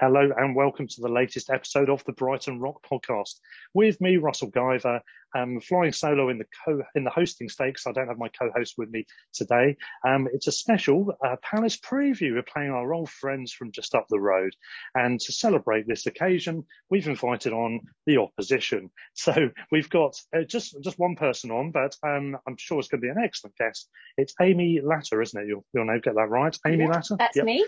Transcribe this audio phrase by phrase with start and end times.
[0.00, 3.34] Hello and welcome to the latest episode of the Brighton Rock podcast.
[3.74, 5.00] With me, Russell Guyver,
[5.34, 7.84] um, flying solo in the co- in the hosting stakes.
[7.84, 9.76] I don't have my co-host with me today.
[10.06, 12.34] Um, it's a special uh, Palace preview.
[12.34, 14.54] We're playing our old friends from just up the road,
[14.94, 18.90] and to celebrate this occasion, we've invited on the opposition.
[19.14, 23.00] So we've got uh, just just one person on, but um, I'm sure it's going
[23.00, 23.88] to be an excellent guest.
[24.16, 25.48] It's Amy Latter, isn't it?
[25.48, 27.16] You'll, you'll know get that right, Amy yeah, Latter.
[27.18, 27.44] That's yep.
[27.44, 27.66] me.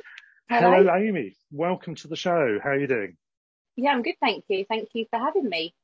[0.50, 0.72] Hello.
[0.72, 1.36] Hello, Amy.
[1.52, 2.58] Welcome to the show.
[2.60, 3.16] How are you doing?
[3.76, 4.64] Yeah, I'm good, thank you.
[4.68, 5.76] Thank you for having me.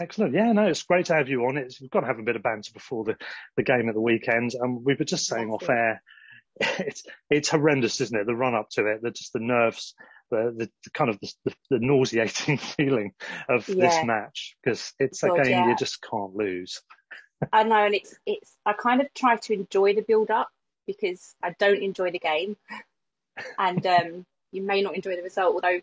[0.00, 0.34] Excellent.
[0.34, 1.56] Yeah, no, it's great to have you on.
[1.56, 3.16] It's, we've got to have a bit of banter before the,
[3.56, 4.54] the game at the weekend.
[4.54, 5.72] And um, we were just saying That's off it.
[5.72, 6.02] air,
[6.60, 8.26] it's it's horrendous, isn't it?
[8.26, 9.94] The run up to it, the just the nerves,
[10.32, 13.12] the the, the kind of the, the, the, nauseating feeling
[13.48, 13.76] of yeah.
[13.76, 15.68] this match because it's God, a game yeah.
[15.68, 16.82] you just can't lose.
[17.52, 20.48] I know, and it's it's I kind of try to enjoy the build up
[20.84, 22.56] because I don't enjoy the game
[23.58, 25.54] and um, you may not enjoy the result.
[25.54, 25.80] Although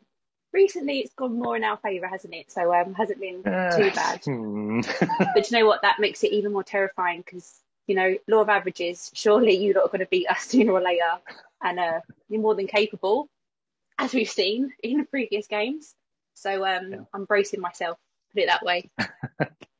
[0.53, 2.51] recently it's gone more in our favour, hasn't it?
[2.51, 4.21] So um, hasn't been uh, too bad.
[4.25, 4.81] Hmm.
[5.33, 5.81] but you know what?
[5.83, 7.53] That makes it even more terrifying because
[7.87, 9.11] you know law of averages.
[9.13, 11.19] Surely you lot are going to beat us sooner or later,
[11.63, 11.99] and uh,
[12.29, 13.29] you're more than capable,
[13.97, 15.93] as we've seen in previous games.
[16.33, 16.97] So um, yeah.
[17.13, 17.97] I'm bracing myself.
[18.33, 18.89] Put it that way.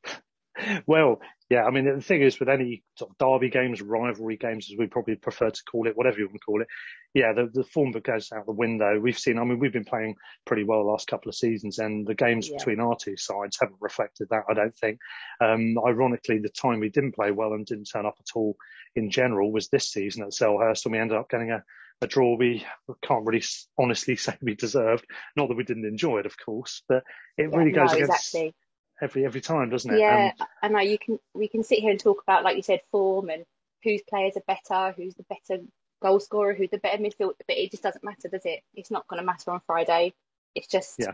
[0.86, 4.68] well, yeah, I mean, the thing is with any sort of derby games, rivalry games,
[4.70, 6.66] as we probably prefer to call it, whatever you want to call it,
[7.14, 8.98] yeah, the, the form that goes out the window.
[8.98, 12.04] We've seen, I mean, we've been playing pretty well the last couple of seasons, and
[12.04, 12.56] the games yeah.
[12.56, 14.98] between our two sides haven't reflected that, I don't think.
[15.40, 18.56] Um, ironically, the time we didn't play well and didn't turn up at all
[18.96, 21.62] in general was this season at Selhurst, and we ended up getting a,
[22.02, 22.66] a draw we
[23.02, 23.44] can't really
[23.78, 25.06] honestly say we deserved.
[25.36, 27.04] Not that we didn't enjoy it, of course, but
[27.38, 28.34] it yeah, really goes no, against.
[28.34, 28.54] Exactly
[29.00, 30.00] every every time, doesn't it?
[30.00, 32.62] Yeah, um, I know you can we can sit here and talk about like you
[32.62, 33.44] said form and
[33.82, 35.62] whose players are better, who's the better
[36.00, 38.62] goal scorer, who's the better midfield, but it just doesn't matter, does it?
[38.74, 40.12] It's not going to matter on Friday.
[40.54, 41.12] It's just, yeah.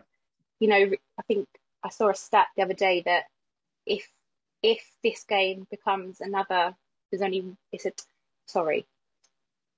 [0.58, 1.48] you know, I think
[1.82, 3.24] I saw a stat the other day that
[3.86, 4.08] if
[4.62, 6.74] if this game becomes another,
[7.10, 7.92] there's only it's a
[8.46, 8.86] sorry.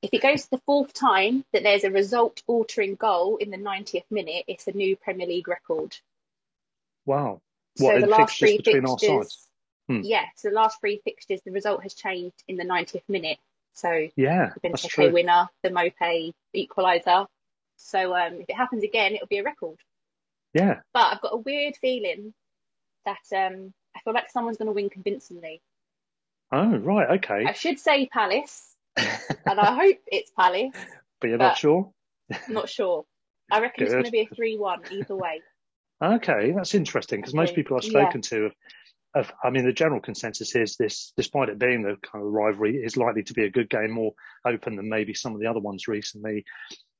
[0.03, 3.56] If it goes to the fourth time that there's a result altering goal in the
[3.56, 5.97] 90th minute, it's a new Premier League record.
[7.06, 7.41] Wow.
[7.79, 9.49] What, so the last three fixtures,
[9.89, 10.01] hmm.
[10.03, 13.39] yeah, so the last three fixtures, the result has changed in the 90th minute.
[13.75, 17.27] So yeah, the Benteke winner, the Maupay equaliser.
[17.77, 19.79] So um, if it happens again, it'll be a record.
[20.53, 20.81] Yeah.
[20.93, 22.33] But I've got a weird feeling
[23.05, 25.61] that um, I feel like someone's going to win convincingly.
[26.53, 27.45] Oh right, okay.
[27.47, 30.75] I should say Palace, and I hope it's Palace.
[31.21, 31.91] But you're but not sure.
[32.48, 33.04] not sure.
[33.51, 33.87] I reckon Good.
[33.87, 35.43] it's going to be a three-one either way.
[36.03, 38.29] Okay, that's interesting because most people I've spoken yeah.
[38.31, 38.55] to have,
[39.15, 42.77] have, I mean, the general consensus is this, despite it being the kind of rivalry,
[42.77, 44.13] is likely to be a good game, more
[44.45, 46.45] open than maybe some of the other ones recently.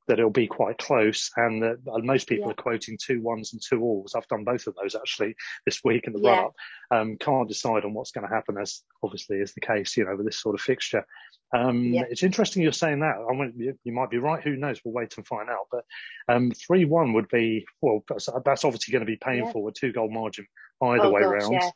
[0.07, 2.53] That it'll be quite close, and that most people yeah.
[2.53, 4.15] are quoting two ones and two alls.
[4.15, 5.35] I've done both of those actually
[5.65, 6.31] this week in the yeah.
[6.31, 6.55] run up.
[6.91, 10.15] Um, can't decide on what's going to happen, as obviously is the case, you know,
[10.15, 11.07] with this sort of fixture.
[11.55, 12.05] Um, yeah.
[12.11, 13.17] It's interesting you're saying that.
[13.17, 14.43] I mean, you, you, might be right.
[14.43, 14.81] Who knows?
[14.85, 15.69] We'll wait and find out.
[15.71, 15.85] But
[16.29, 18.05] um, three one would be well.
[18.09, 19.67] That's, that's obviously going to be painful.
[19.69, 20.47] A two goal margin
[20.83, 21.73] either oh, way gosh, round.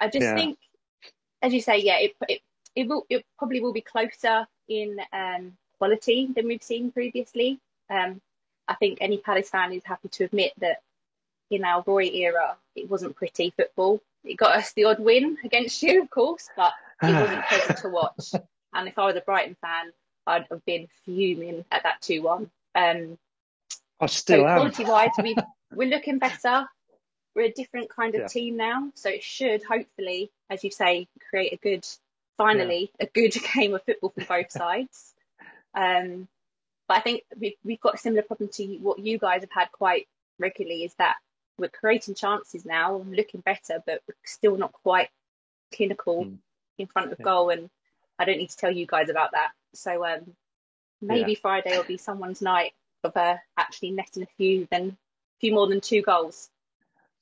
[0.00, 0.58] I just think,
[1.42, 2.40] as you say, yeah, it, it
[2.76, 7.58] it will it probably will be closer in um quality than we've seen previously.
[7.90, 8.20] Um,
[8.66, 10.82] I think any Palace fan is happy to admit that
[11.50, 14.00] in our Roy era, it wasn't pretty football.
[14.24, 16.72] It got us the odd win against you, of course, but
[17.02, 18.32] it wasn't pleasant to watch.
[18.72, 19.92] And if I was a Brighton fan,
[20.26, 22.50] I'd have been fuming at that 2 1.
[22.74, 23.18] Um,
[24.00, 24.56] I still so am.
[24.56, 25.36] Quality wise, we
[25.72, 26.66] we're looking better.
[27.34, 28.26] We're a different kind of yeah.
[28.28, 31.84] team now, so it should hopefully, as you say, create a good,
[32.36, 33.06] finally, yeah.
[33.06, 35.13] a good game of football for both sides.
[35.74, 36.28] Um,
[36.88, 39.72] but I think we've, we've got a similar problem to what you guys have had
[39.72, 40.06] quite
[40.38, 41.16] regularly is that
[41.58, 45.08] we're creating chances now, looking better, but we're still not quite
[45.74, 46.36] clinical mm.
[46.78, 47.24] in front of yeah.
[47.24, 47.50] goal.
[47.50, 47.70] And
[48.18, 49.52] I don't need to tell you guys about that.
[49.74, 50.34] So um,
[51.00, 51.38] maybe yeah.
[51.40, 52.72] Friday will be someone's night
[53.02, 56.48] of uh, actually netting a few, then a few more than two goals.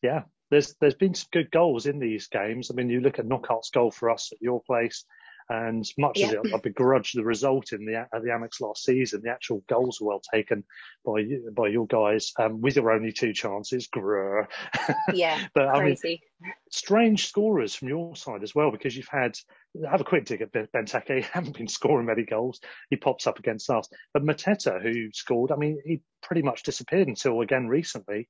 [0.03, 2.71] Yeah, there's there's been some good goals in these games.
[2.71, 5.05] I mean, you look at Knockaert's goal for us at your place.
[5.49, 6.29] And much yeah.
[6.29, 10.01] as it, I begrudge the result in the the Amex last season, the actual goals
[10.01, 10.65] were well taken
[11.05, 13.89] by you, by your guys um, with your only two chances.
[13.89, 14.47] Grrr.
[15.15, 16.23] Yeah, but crazy.
[16.43, 19.37] I mean, strange scorers from your side as well because you've had
[19.91, 21.25] have a quick dig at Benteke.
[21.33, 22.61] Haven't been scoring many goals.
[22.91, 27.09] He pops up against us, but Mateta, who scored, I mean, he pretty much disappeared
[27.09, 28.29] until again recently.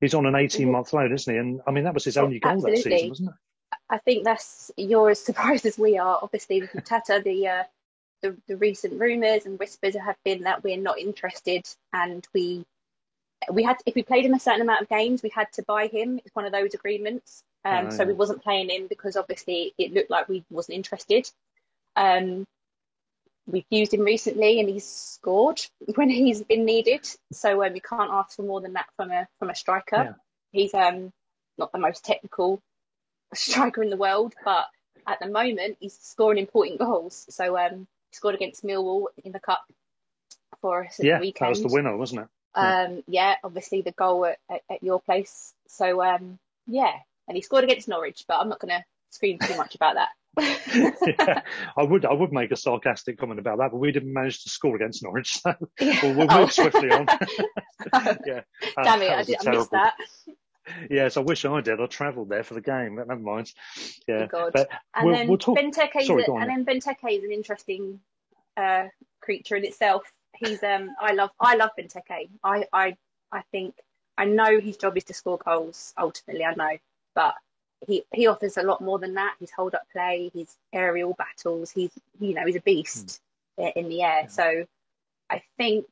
[0.00, 1.38] He's on an 18 month loan, isn't he?
[1.38, 2.82] And I mean, that was his only goal Absolutely.
[2.82, 3.34] that season, wasn't it?
[3.90, 6.18] I think that's you're as surprised as we are.
[6.22, 7.64] Obviously, with Mateta, the, uh,
[8.22, 12.64] the the recent rumours and whispers have been that we're not interested, and we
[13.50, 15.88] we had if we played him a certain amount of games, we had to buy
[15.88, 16.18] him.
[16.24, 17.42] It's one of those agreements.
[17.64, 21.30] Um, oh, so we wasn't playing him because obviously it looked like we wasn't interested.
[21.96, 22.46] Um,
[23.46, 25.60] we've used him recently and he's scored
[25.94, 27.06] when he's been needed.
[27.32, 30.04] So um, we can't ask for more than that from a from a striker.
[30.04, 30.12] Yeah.
[30.52, 31.12] He's um
[31.58, 32.60] not the most technical
[33.34, 34.66] striker in the world, but
[35.06, 37.26] at the moment he's scoring important goals.
[37.30, 39.64] So um, he scored against Millwall in the cup
[40.60, 41.46] for us yeah, the weekend.
[41.46, 42.28] that was the winner, wasn't it?
[42.56, 42.84] Yeah.
[42.84, 45.54] Um, yeah, obviously the goal at, at, at your place.
[45.68, 46.92] So um, yeah,
[47.28, 50.08] and he scored against Norwich, but I'm not going to scream too much about that.
[51.18, 51.42] yeah,
[51.76, 54.50] I would I would make a sarcastic comment about that, but we didn't manage to
[54.50, 55.98] score against Norwich, so yeah.
[56.02, 56.46] we'll, we'll, move oh.
[56.48, 57.06] swiftly on.
[58.26, 58.42] yeah,
[58.82, 59.94] damn it, I, did, I missed that
[60.90, 61.80] yes, I wish I did.
[61.80, 63.52] I travelled there for the game, but never mind.
[64.06, 65.58] Yeah, oh but and we'll, then we'll talk...
[65.58, 68.00] Benteke, Sorry, and then Benteke is an interesting
[68.56, 68.84] uh,
[69.20, 70.10] creature in itself.
[70.36, 72.30] He's um, I love I love Benteke.
[72.42, 72.96] I I
[73.32, 73.74] I think
[74.16, 75.92] I know his job is to score goals.
[75.98, 76.78] Ultimately, I know,
[77.14, 77.34] but
[77.86, 79.34] he he offers a lot more than that.
[79.40, 81.70] His hold up play, his aerial battles.
[81.70, 81.90] He's
[82.20, 83.20] you know he's a beast
[83.58, 83.72] mm.
[83.74, 84.22] in the air.
[84.22, 84.26] Yeah.
[84.28, 84.66] So
[85.28, 85.86] I think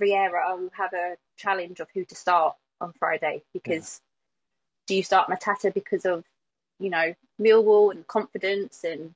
[0.00, 4.00] Vieira will have a challenge of who to start on Friday because
[4.88, 6.24] do you start Mateta because of,
[6.80, 9.14] you know, Millwall and confidence and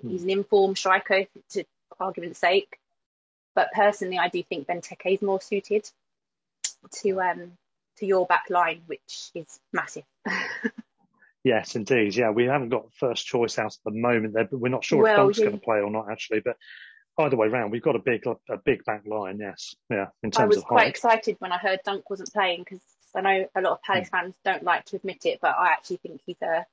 [0.00, 0.08] hmm.
[0.08, 1.64] he's an informed striker to
[2.00, 2.78] argument's sake.
[3.54, 5.88] But personally, I do think Benteke is more suited
[7.02, 7.52] to um
[7.98, 10.04] to your back line, which is massive.
[11.44, 12.16] yes, indeed.
[12.16, 14.32] Yeah, we haven't got first choice out at the moment.
[14.32, 15.44] There, but we're not sure well, if Dunk's yeah.
[15.44, 16.40] going to play or not actually.
[16.40, 16.56] But
[17.18, 19.38] either way round, we've got a big a big back line.
[19.38, 20.06] Yes, yeah.
[20.22, 20.42] In terms of.
[20.42, 20.88] I was of quite height.
[20.88, 22.80] excited when I heard Dunk wasn't playing because
[23.14, 24.16] I know a lot of Palace hmm.
[24.16, 26.66] fans don't like to admit it, but I actually think he's a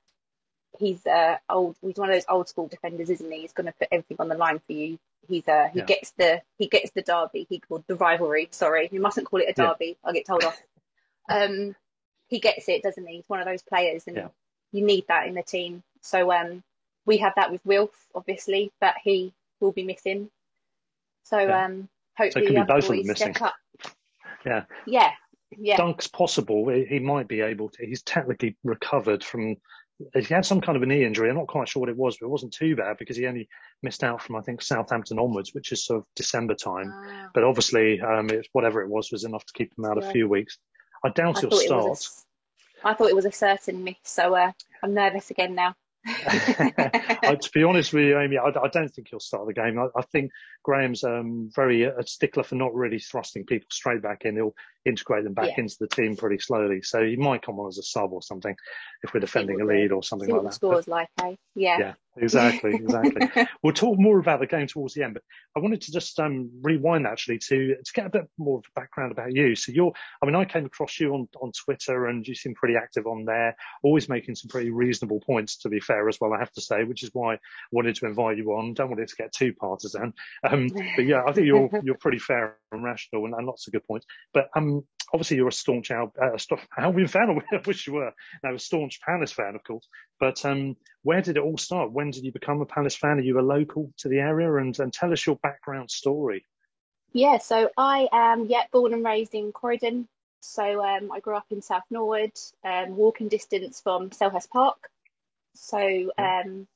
[0.78, 3.42] he's a old he's one of those old school defenders, isn't he?
[3.42, 5.00] He's going to put everything on the line for you.
[5.28, 5.86] He's a he yeah.
[5.86, 7.46] gets the he gets the derby.
[7.50, 8.48] He called the rivalry.
[8.52, 9.86] Sorry, you mustn't call it a derby.
[9.86, 9.94] Yeah.
[10.04, 10.60] I'll get told off.
[11.32, 11.76] Um,
[12.26, 13.18] he gets it, doesn't he?
[13.18, 14.28] He's one of those players, and yeah.
[14.72, 15.84] you need that in the team.
[16.02, 16.64] So um,
[17.06, 20.32] we have that with Wilf, obviously, but he will be missing.
[21.26, 21.88] So um,
[22.18, 23.54] hopefully so the other boys step up.
[24.44, 24.64] Yeah.
[24.88, 25.12] Yeah,
[25.58, 25.78] yeah.
[25.78, 26.70] Dunk's possible.
[26.70, 27.86] He might be able to.
[27.86, 29.56] He's technically recovered from.
[30.14, 31.30] He had some kind of a knee injury.
[31.30, 33.50] I'm not quite sure what it was, but it wasn't too bad because he only
[33.84, 36.94] missed out from I think Southampton onwards, which is sort of December time.
[36.94, 37.30] Ah.
[37.34, 40.08] But obviously, um, it, whatever it was was enough to keep him out yeah.
[40.08, 40.58] a few weeks.
[41.04, 42.00] I doubt I he'll start.
[42.84, 44.52] A, I thought it was a certain miss, so uh,
[44.84, 45.76] I'm nervous again now.
[46.26, 49.80] to be honest with you, Amy, I, I, don't think he'll start the game.
[49.80, 50.32] I, I think
[50.64, 54.36] Graham's um, very a stickler for not really thrusting people straight back in.
[54.36, 55.64] He'll integrate them back yeah.
[55.64, 56.82] into the team pretty slowly.
[56.82, 58.56] So he might come on as a sub or something
[59.04, 60.54] if we're defending a lead or something like that.
[60.54, 61.36] Scores but, like, eh?
[61.56, 61.78] Yeah.
[61.80, 63.48] Yeah, exactly, exactly.
[63.64, 65.24] we'll talk more about the game towards the end, but
[65.56, 68.80] I wanted to just um, rewind actually to to get a bit more of a
[68.80, 69.56] background about you.
[69.56, 72.76] So you're, I mean, I came across you on on Twitter and you seem pretty
[72.76, 75.58] active on there, always making some pretty reasonable points.
[75.58, 77.40] To be fair, as well, I have to say, which is why I
[77.72, 78.74] wanted to invite you on.
[78.74, 80.14] Don't want it to get too partisan,
[80.44, 83.74] um, but yeah, I think you're you're pretty fair and rational and, and lots of
[83.74, 84.06] good points.
[84.34, 86.38] But um, obviously you're a staunch Al, uh,
[86.78, 87.42] Albion fan.
[87.52, 88.14] I wish you were.
[88.44, 89.88] Now a staunch Palace fan, of course.
[90.20, 91.92] But um, where did it all start?
[91.92, 93.18] When did you become a Palace fan?
[93.18, 94.54] Are you a local to the area?
[94.56, 96.46] And, and tell us your background story.
[97.12, 100.08] Yeah, so I am yeah born and raised in Croydon.
[100.42, 102.32] So um, I grew up in South Norwood,
[102.64, 104.90] um, walking distance from Selhurst Park.
[105.62, 106.68] So um,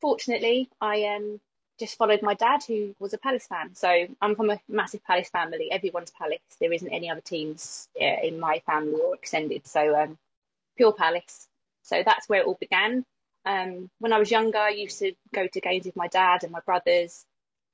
[0.00, 1.40] fortunately, I um,
[1.78, 3.74] just followed my dad, who was a Palace fan.
[3.74, 5.70] So I'm from a massive Palace family.
[5.70, 6.40] Everyone's Palace.
[6.60, 9.66] There isn't any other teams uh, in my family or extended.
[9.66, 10.18] So um,
[10.76, 11.48] pure Palace.
[11.82, 13.04] So that's where it all began.
[13.44, 16.52] Um, when I was younger, I used to go to games with my dad and
[16.52, 17.24] my brothers.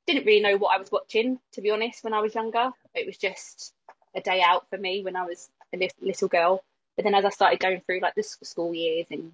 [0.07, 2.71] Didn't really know what I was watching, to be honest, when I was younger.
[2.95, 3.75] It was just
[4.15, 6.63] a day out for me when I was a little girl.
[6.97, 9.33] But then as I started going through like the school years and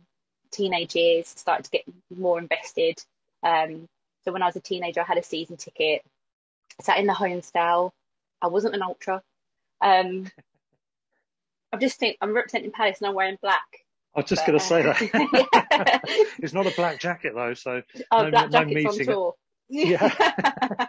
[0.55, 1.85] teenage years, started to get
[2.15, 3.03] more invested.
[3.43, 3.89] Um,
[4.25, 6.03] so when I was a teenager, I had a season ticket,
[6.81, 7.91] sat in the Holmesdale.
[8.41, 9.23] I wasn't an ultra.
[9.81, 10.31] Um,
[11.73, 13.67] I'm just think I'm representing Palace and I'm wearing black.
[14.15, 16.01] I was just going to say that.
[16.39, 17.83] it's not a black jacket though, so
[18.13, 18.87] oh, no, black no meeting.
[18.87, 19.35] On tour.
[19.69, 20.09] Yeah.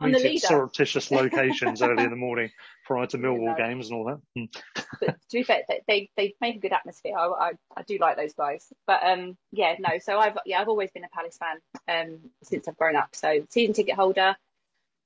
[0.00, 0.46] the leader.
[0.46, 2.50] surreptitious locations early in the morning
[2.86, 4.20] prior to Millwall games and all that.
[4.36, 4.82] Hmm.
[5.00, 7.16] but to be fair, they, they make a good atmosphere.
[7.16, 8.72] I, I, I, do like those guys.
[8.86, 9.98] But um, yeah, no.
[9.98, 13.14] So I've yeah I've always been a Palace fan um, since I've grown up.
[13.14, 14.36] So season ticket holder.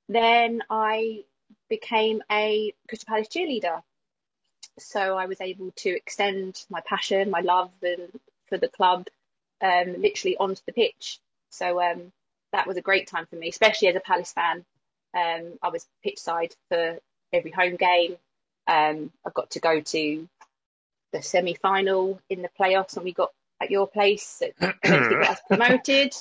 [0.09, 1.23] Then I
[1.69, 3.81] became a Crystal Palace cheerleader.
[4.79, 8.09] So I was able to extend my passion, my love and,
[8.47, 9.07] for the club,
[9.61, 11.19] um, literally onto the pitch.
[11.49, 12.11] So um,
[12.51, 14.65] that was a great time for me, especially as a Palace fan.
[15.15, 16.97] Um, I was pitch side for
[17.31, 18.17] every home game.
[18.67, 20.27] Um, I got to go to
[21.11, 24.41] the semi final in the playoffs and we got at your place.
[24.59, 26.15] got us promoted.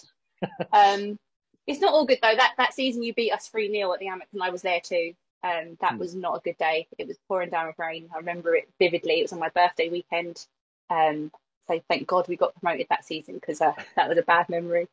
[0.72, 1.18] Um,
[1.66, 2.34] it's not all good though.
[2.34, 4.80] That that season you beat us 3 0 at the Amex and I was there
[4.80, 5.14] too.
[5.44, 5.99] Um, that mm.
[5.99, 6.87] was not a good day.
[6.99, 8.08] It was pouring down with rain.
[8.14, 9.20] I remember it vividly.
[9.20, 10.44] It was on my birthday weekend.
[10.88, 11.32] Um,
[11.68, 14.88] so thank God we got promoted that season because uh, that was a bad memory.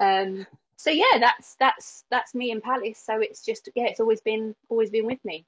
[0.00, 2.98] Um, so yeah, that's that's that's me and Palace.
[3.04, 5.46] So it's just yeah, it's always been always been with me.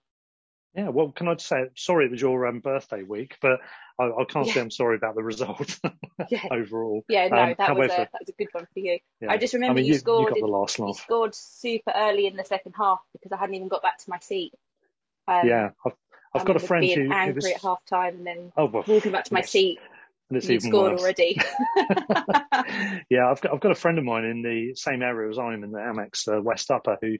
[0.75, 3.61] Yeah, well, can I just say sorry it was your um, birthday week, but
[3.99, 4.55] I, I can't yeah.
[4.55, 5.79] say I'm sorry about the result
[6.29, 6.45] yeah.
[6.51, 7.03] overall.
[7.09, 8.99] Yeah, no, um, that was a that was a good one for you.
[9.21, 9.33] Yeah.
[9.33, 10.35] I just remember I mean, you, you, scored.
[10.35, 13.55] You, got the last you scored super early in the second half because I hadn't
[13.55, 14.53] even got back to my seat.
[15.27, 15.93] Um, yeah, I've,
[16.35, 17.47] I've got a friend being who angry was...
[17.47, 19.79] at half time and then oh, well, walking back to my seat
[20.29, 21.03] and it's even scored worse.
[21.03, 21.37] already.
[23.11, 25.63] yeah, I've got I've got a friend of mine in the same area as I'm
[25.63, 27.17] in the Amex uh, West Upper who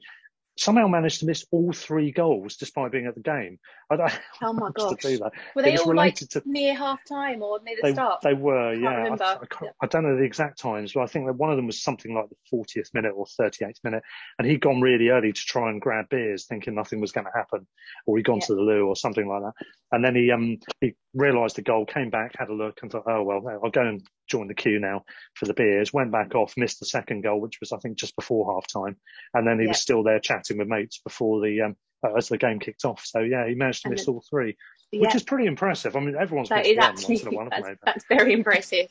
[0.57, 3.59] somehow managed to miss all three goals despite being at the game.
[3.89, 4.95] I don't oh my gosh.
[4.97, 5.31] To do that.
[5.55, 8.21] Were they all like to, near half time or near the they, start?
[8.21, 9.15] They were, yeah.
[9.19, 9.37] I, I,
[9.81, 12.13] I, don't know the exact times, but I think that one of them was something
[12.13, 14.03] like the 40th minute or 38th minute.
[14.39, 17.37] And he'd gone really early to try and grab beers thinking nothing was going to
[17.37, 17.67] happen
[18.05, 18.47] or he'd gone yeah.
[18.47, 19.53] to the loo or something like that.
[19.91, 23.03] And then he, um, he realised the goal, came back, had a look and thought,
[23.07, 25.03] oh, well, I'll go and join the queue now
[25.35, 28.15] for the beers, went back off, missed the second goal, which was, I think, just
[28.15, 28.97] before half time.
[29.33, 29.69] And then he yeah.
[29.69, 33.05] was still there chatting with mates before the, um, uh, as the game kicked off.
[33.05, 34.57] So yeah, he managed to and miss then, all three,
[34.91, 35.01] yeah.
[35.01, 35.95] which is pretty impressive.
[35.95, 38.87] I mean, everyone's that missed one actually, once in a while, that's, that's very impressive.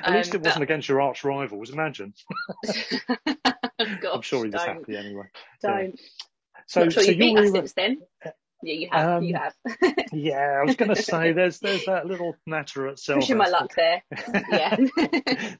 [0.00, 2.14] At um, least it wasn't against your arch rivals, imagine.
[4.00, 4.76] Gosh, I'm sure he was don't.
[4.78, 5.26] happy anyway.
[5.60, 5.90] Don't.
[5.90, 6.00] Yeah.
[6.66, 8.00] So, Not sure so you beat us since then.
[8.64, 9.08] Yeah, you have.
[9.08, 9.54] Um, you have.
[10.12, 13.20] yeah, I was going to say there's there's that little matter at Selhurst.
[13.20, 14.02] Pushing my luck there.
[14.50, 14.76] Yeah.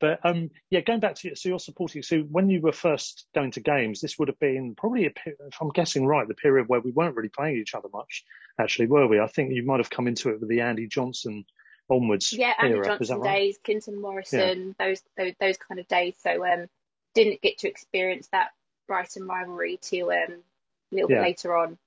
[0.00, 2.02] but um, yeah, going back to so you're supporting.
[2.02, 5.56] So when you were first going to games, this would have been probably, a, if
[5.60, 8.24] I'm guessing right, the period where we weren't really playing each other much.
[8.58, 9.18] Actually, were we?
[9.18, 11.44] I think you might have come into it with the Andy Johnson
[11.90, 12.32] onwards.
[12.32, 12.84] Yeah, Andy era.
[12.84, 13.36] Johnson right?
[13.36, 14.86] days, Clinton Morrison, yeah.
[14.86, 16.14] those, those those kind of days.
[16.22, 16.66] So um,
[17.14, 18.50] didn't get to experience that
[18.86, 20.42] Brighton rivalry till um,
[20.92, 21.18] a little yeah.
[21.18, 21.78] bit later on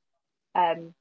[0.55, 0.93] um,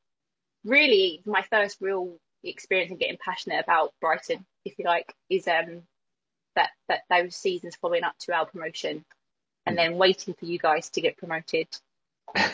[0.64, 5.82] really my first real experience in getting passionate about Brighton, if you like, is um,
[6.56, 9.04] that that those seasons following up to our promotion,
[9.66, 11.68] and then waiting for you guys to get promoted.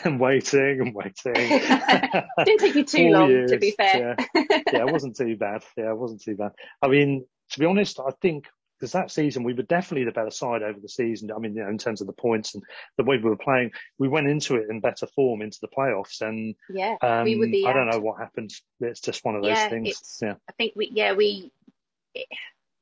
[0.03, 1.33] and waiting and waiting.
[2.45, 3.51] Didn't take you too long, years.
[3.51, 4.15] to be fair.
[4.17, 4.43] yeah.
[4.71, 5.63] yeah, it wasn't too bad.
[5.75, 6.51] Yeah, it wasn't too bad.
[6.81, 10.31] I mean, to be honest, I think because that season we were definitely the better
[10.31, 11.31] side over the season.
[11.31, 12.63] I mean, you know, in terms of the points and
[12.97, 16.21] the way we were playing, we went into it in better form into the playoffs.
[16.21, 17.65] And yeah, um, we were the.
[17.65, 18.51] I don't know what happened.
[18.79, 20.19] It's just one of those yeah, things.
[20.21, 21.51] Yeah, I think we yeah we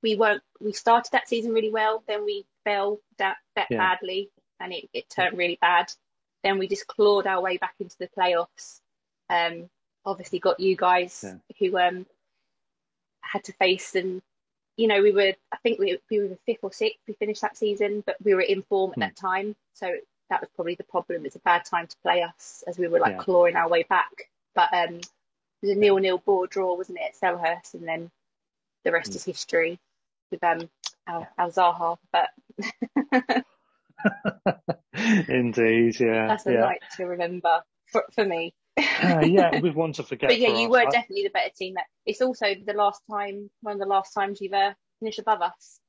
[0.02, 2.04] we weren't we started that season really well.
[2.08, 3.78] Then we fell that, that yeah.
[3.78, 5.92] badly, and it, it turned really bad.
[6.44, 8.82] Then we just clawed our way back into the playoffs.
[9.30, 9.70] Um,
[10.06, 11.38] obviously got you guys yeah.
[11.60, 12.06] who um
[13.22, 14.22] had to face and
[14.78, 17.58] you know, we were, I think we, we were fifth or sixth, we finished that
[17.58, 19.02] season, but we were in form at mm.
[19.02, 19.56] that time.
[19.74, 19.94] So
[20.30, 21.26] that was probably the problem.
[21.26, 23.24] It's a bad time to play us as we were like yeah.
[23.24, 24.30] clawing our way back.
[24.54, 25.08] But um, it
[25.62, 27.74] was a nil nil board draw, wasn't it, at Selhurst?
[27.74, 28.12] And then
[28.84, 29.16] the rest mm.
[29.16, 29.80] is history
[30.32, 30.70] with um,
[31.08, 31.98] Al, Al Zaha.
[32.12, 32.30] But
[35.30, 36.28] Indeed, yeah.
[36.28, 36.60] That's a yeah.
[36.60, 38.54] night to remember for, for me.
[38.78, 40.30] Uh, yeah, with one to forget.
[40.30, 41.76] But yeah, you were I, definitely the better team.
[41.76, 45.42] That it's also the last time, one of the last times you've uh, finished above
[45.42, 45.80] us.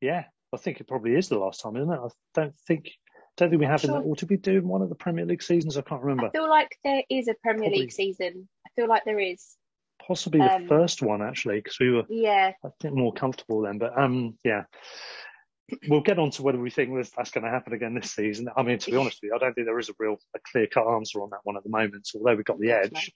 [0.00, 2.00] Yeah, I think it probably is the last time, isn't it?
[2.02, 2.90] I don't think,
[3.36, 3.90] don't think we have sure.
[3.90, 4.06] in that.
[4.06, 5.76] Or to be doing one of the Premier League seasons?
[5.76, 6.26] I can't remember.
[6.26, 7.80] I feel like there is a Premier probably.
[7.80, 8.48] League season.
[8.66, 9.56] I feel like there is.
[10.06, 13.78] Possibly the um, first one actually, because we were, yeah, I think more comfortable then.
[13.78, 14.64] But um, yeah,
[15.88, 18.48] we'll get on to whether we think that's going to happen again this season.
[18.56, 20.38] I mean, to be honest with you, I don't think there is a real a
[20.50, 22.08] clear cut answer on that one at the moment.
[22.14, 23.12] Although we've got the edge.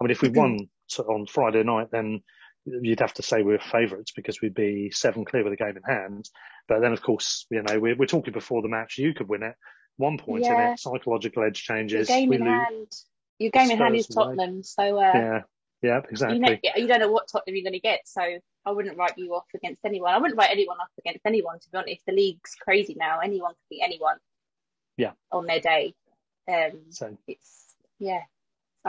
[0.00, 2.22] I mean, if we won on Friday night, then
[2.64, 5.82] you'd have to say we're favourites because we'd be seven clear with a game in
[5.82, 6.28] hand.
[6.68, 8.98] But then, of course, you know, we're, we're talking before the match.
[8.98, 9.54] You could win it.
[9.96, 10.68] One point yeah.
[10.68, 12.08] in it, psychological edge changes.
[12.08, 12.50] Your game we in lose.
[12.50, 12.92] hand.
[13.38, 14.62] Your game Spurs in hand is Tottenham.
[14.62, 15.40] So uh, yeah,
[15.82, 16.38] yeah, exactly.
[16.38, 18.00] You, know, you don't know what Tottenham you're going to get.
[18.06, 18.22] So
[18.64, 20.12] I wouldn't write you off against anyone.
[20.12, 21.58] I wouldn't write anyone off against anyone.
[21.60, 23.20] To be honest, the league's crazy now.
[23.20, 24.16] Anyone can beat anyone.
[24.96, 25.12] Yeah.
[25.30, 25.94] On their day.
[26.48, 28.22] Um, so it's yeah.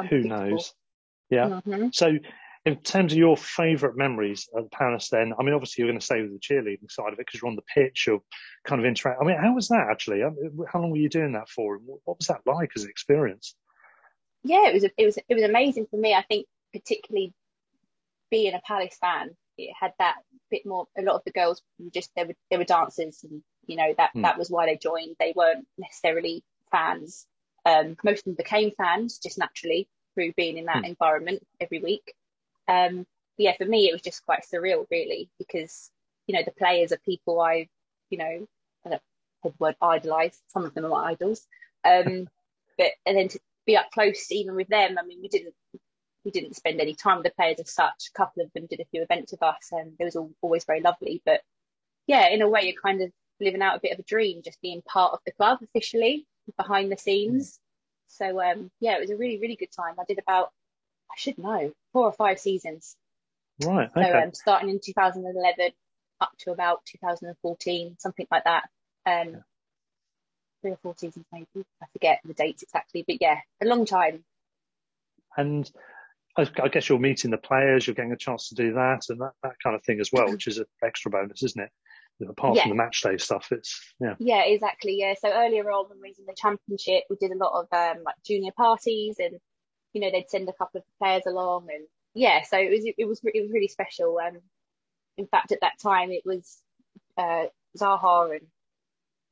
[0.09, 0.73] Who knows?
[1.29, 1.61] Yeah.
[1.65, 1.87] Mm-hmm.
[1.93, 2.17] So
[2.65, 6.05] in terms of your favourite memories of Palace, then, I mean, obviously you're going to
[6.05, 8.21] stay with the cheerleading side of it because you're on the pitch, you're
[8.65, 9.21] kind of interact.
[9.21, 10.21] I mean, how was that actually?
[10.21, 11.77] How long were you doing that for?
[11.77, 13.55] What was that like as an experience?
[14.43, 16.13] Yeah, it was it was it was amazing for me.
[16.13, 17.33] I think particularly
[18.29, 20.15] being a Palace fan, it had that
[20.49, 20.87] bit more.
[20.97, 23.93] A lot of the girls were just they were they were dancers, and you know
[23.97, 24.23] that mm.
[24.23, 25.15] that was why they joined.
[25.19, 27.25] They weren't necessarily fans.
[27.65, 30.89] Um, most of them became fans just naturally through being in that mm.
[30.89, 32.13] environment every week.
[32.67, 33.05] Um,
[33.37, 35.91] yeah, for me, it was just quite surreal, really, because
[36.27, 37.67] you know the players are people I,
[38.09, 38.47] you know,
[38.85, 39.01] I don't
[39.43, 40.39] the word idolise.
[40.47, 41.45] Some of them are my idols.
[41.83, 42.27] Um,
[42.77, 44.97] but and then to be up close even with them.
[44.97, 45.53] I mean, we didn't
[46.25, 48.09] we didn't spend any time with the players as such.
[48.09, 50.65] A couple of them did a few events with us, and it was all, always
[50.65, 51.21] very lovely.
[51.25, 51.41] But
[52.07, 54.61] yeah, in a way, you're kind of living out a bit of a dream, just
[54.61, 56.25] being part of the club officially
[56.57, 57.59] behind the scenes.
[58.07, 59.95] So um, yeah, it was a really really good time.
[59.99, 60.49] I did about
[61.11, 62.95] I should know four or five seasons.
[63.63, 63.89] Right.
[63.89, 64.11] Okay.
[64.11, 65.71] So um, starting in 2011
[66.21, 68.63] up to about 2014, something like that.
[69.05, 69.35] Um, yeah.
[70.61, 71.65] Three or four seasons maybe.
[71.81, 74.23] I forget the dates exactly, but yeah, a long time.
[75.37, 75.69] And
[76.39, 79.31] I guess you're meeting the players, you're getting a chance to do that and that,
[79.43, 81.71] that kind of thing as well, which is an extra bonus, isn't it?
[82.27, 82.63] Apart yeah.
[82.63, 84.15] from the match day stuff, it's yeah.
[84.19, 84.97] Yeah, exactly.
[84.97, 85.13] Yeah.
[85.21, 88.03] So earlier on when we was in the championship, we did a lot of um,
[88.03, 89.39] like junior parties, and
[89.93, 93.05] you know they'd send a couple of players along, and yeah, so it was it
[93.05, 94.19] was it was really special.
[94.19, 94.39] Um,
[95.17, 96.57] in fact, at that time it was
[97.17, 97.45] uh,
[97.77, 98.47] Zaha and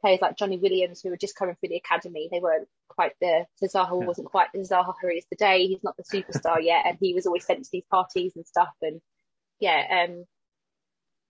[0.02, 2.30] players like Jonny Williams who were just coming through the academy.
[2.32, 4.08] They weren't quite the so Zaha yeah.
[4.08, 5.68] wasn't quite the Zaha who is today.
[5.68, 8.74] He's not the superstar yet, and he was always sent to these parties and stuff.
[8.82, 9.02] And
[9.60, 10.26] yeah, um,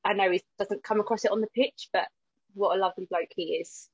[0.03, 2.07] I know he doesn't come across it on the pitch, but
[2.53, 3.89] what a lovely bloke he is.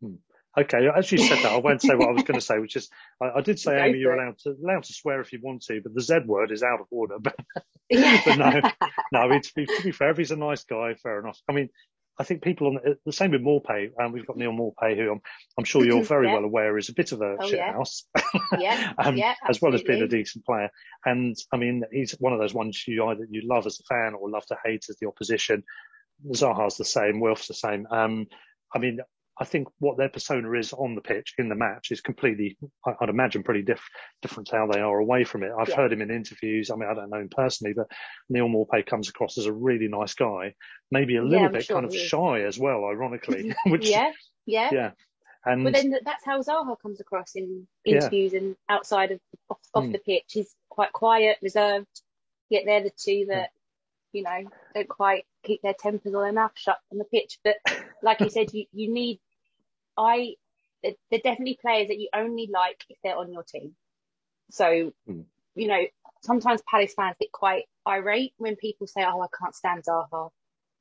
[0.00, 0.14] Hmm.
[0.56, 2.74] Okay, as you said that, I won't say what I was going to say, which
[2.74, 2.88] is
[3.22, 5.62] I, I did say, Go Amy, you're allowed to allowed to swear if you want
[5.66, 7.16] to, but the Z word is out of order.
[7.20, 7.36] But,
[7.90, 8.60] but no,
[9.12, 9.20] no.
[9.20, 11.38] I mean, to be, to be fair, if he's a nice guy, fair enough.
[11.48, 11.68] I mean,
[12.18, 14.96] I think people on the, the same with Maupay, and um, we've got Neal Maupay,
[14.96, 15.20] who I'm,
[15.56, 16.34] I'm sure you're very yeah.
[16.34, 18.04] well aware is a bit of a oh, shit house,
[18.58, 20.70] yeah, um, yeah, as well as being a decent player.
[21.04, 24.14] And I mean, he's one of those ones you either you love as a fan
[24.14, 25.62] or love to hate as the opposition.
[26.34, 27.86] Zaha's the same, Wilf's the same.
[27.90, 28.26] Um,
[28.74, 28.98] I mean,
[29.40, 32.56] I think what their persona is on the pitch in the match is completely,
[33.00, 33.88] I'd imagine, pretty diff-
[34.20, 35.52] different to how they are away from it.
[35.58, 35.76] I've yeah.
[35.76, 36.70] heard him in interviews.
[36.70, 37.86] I mean, I don't know him personally, but
[38.28, 40.54] Neal Maupay comes across as a really nice guy,
[40.90, 43.54] maybe a little yeah, bit sure kind of shy as well, ironically.
[43.66, 44.10] which, yeah,
[44.44, 44.90] yeah, yeah.
[45.44, 48.40] And but then that's how Zaha comes across in interviews yeah.
[48.40, 49.92] and outside of off, off mm.
[49.92, 50.24] the pitch.
[50.28, 51.86] He's quite quiet, reserved.
[52.50, 53.50] Yet they're the two that
[54.12, 57.38] you know don't quite keep their tempers or their mouth shut on the pitch.
[57.44, 57.56] But
[58.02, 59.20] like you said, you, you need
[59.98, 60.34] I
[60.82, 63.74] they're definitely players that you only like if they're on your team.
[64.50, 65.24] So, mm.
[65.54, 65.84] you know,
[66.22, 70.30] sometimes Palace fans get quite irate when people say, "Oh, I can't stand Zaha.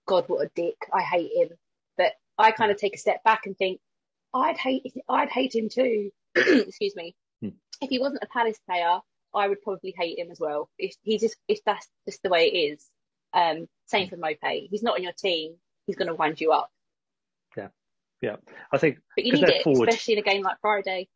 [0.05, 0.77] God, what a dick!
[0.93, 1.49] I hate him."
[1.97, 3.79] But I kind of take a step back and think,
[4.33, 6.11] I'd hate I'd hate him too.
[6.35, 7.15] Excuse me.
[7.43, 7.53] Mm.
[7.81, 8.99] If he wasn't a Palace player,
[9.33, 10.69] I would probably hate him as well.
[10.77, 12.85] If he's just if that's just the way it is.
[13.33, 14.09] Um, same mm.
[14.11, 14.67] for Maupay.
[14.69, 15.55] He's not on your team.
[15.85, 16.69] He's going to wind you up.
[18.21, 18.37] Yeah,
[18.71, 18.97] I think.
[19.15, 21.07] But you need it, forward, especially in a game like Friday.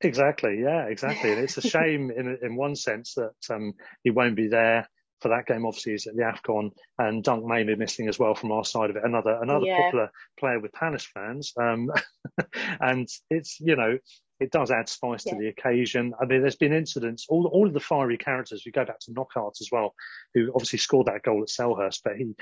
[0.00, 0.60] Exactly.
[0.62, 1.32] Yeah, exactly.
[1.32, 4.88] And it's a shame in in one sense that um, he won't be there
[5.20, 5.66] for that game.
[5.66, 8.90] Obviously, he's at the Afcon, and Dunk may be missing as well from our side
[8.90, 9.04] of it.
[9.04, 9.82] Another another yeah.
[9.82, 11.52] popular player with Palace fans.
[11.60, 11.90] Um,
[12.80, 13.98] and it's you know
[14.40, 15.32] it does add spice yeah.
[15.32, 16.14] to the occasion.
[16.20, 19.12] I mean, there's been incidents, all, all of the fiery characters, we go back to
[19.12, 19.94] Knockaert as well,
[20.34, 22.34] who obviously scored that goal at Selhurst, but he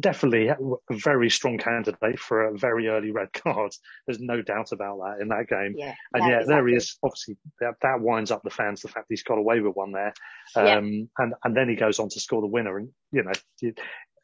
[0.00, 0.56] definitely a
[0.90, 3.72] very strong candidate for a very early red card.
[4.06, 5.74] There's no doubt about that in that game.
[5.76, 6.54] Yeah, and yeah, exactly.
[6.54, 6.98] there he is.
[7.02, 10.12] Obviously, that, that, winds up the fans, the fact he's got away with one there.
[10.56, 11.06] Um, yeah.
[11.18, 12.78] and, and then he goes on to score the winner.
[12.78, 13.32] And, you know,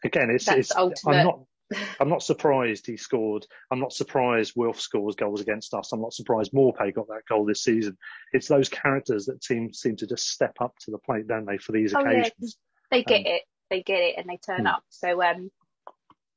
[0.04, 1.16] again, it's, That's it's, ultimate.
[1.16, 1.40] I'm not,
[2.00, 3.46] I'm not surprised he scored.
[3.70, 5.92] I'm not surprised Wilf scores goals against us.
[5.92, 7.96] I'm not surprised Maupay got that goal this season.
[8.32, 11.58] It's those characters that seem seem to just step up to the plate, don't they,
[11.58, 12.34] for these oh, occasions?
[12.90, 12.98] Yeah.
[12.98, 13.42] They get um, it.
[13.70, 14.66] They get it, and they turn hmm.
[14.66, 14.82] up.
[14.88, 15.50] So um,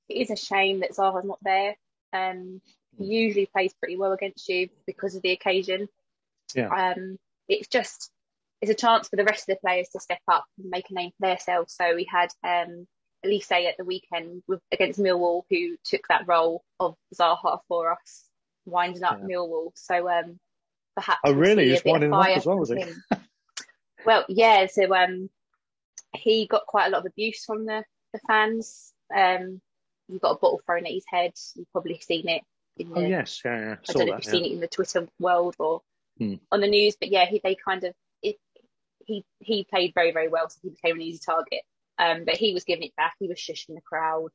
[0.07, 1.75] it is a shame that Zaha's not there.
[2.11, 2.61] Um,
[2.97, 3.11] he hmm.
[3.11, 5.87] usually plays pretty well against you because of the occasion.
[6.55, 6.67] Yeah.
[6.67, 7.17] Um,
[7.47, 8.11] it's just
[8.61, 10.93] it's a chance for the rest of the players to step up and make a
[10.93, 11.75] name for themselves.
[11.75, 12.87] So we had um,
[13.25, 18.25] Olise at the weekend with, against Millwall, who took that role of Zaha for us,
[18.65, 19.35] winding up yeah.
[19.35, 19.71] Millwall.
[19.75, 20.39] So um,
[20.95, 22.83] perhaps oh really, he's winding up as well, was he?
[24.05, 24.67] well, yeah.
[24.67, 25.29] So um,
[26.15, 27.83] he got quite a lot of abuse from the
[28.13, 28.93] the fans.
[29.15, 29.61] Um,
[30.07, 31.33] he got a bottle thrown at his head.
[31.55, 32.43] You've probably seen it.
[32.77, 33.75] In oh, the, oh yes, yeah, yeah.
[33.87, 34.31] I don't know if you've yeah.
[34.31, 35.81] seen it in the Twitter world or
[36.17, 36.35] hmm.
[36.51, 38.37] on the news, but yeah, he, they kind of it,
[39.05, 41.61] he he played very very well, so he became an easy target.
[41.97, 43.13] Um, but he was giving it back.
[43.19, 44.31] He was shushing the crowd,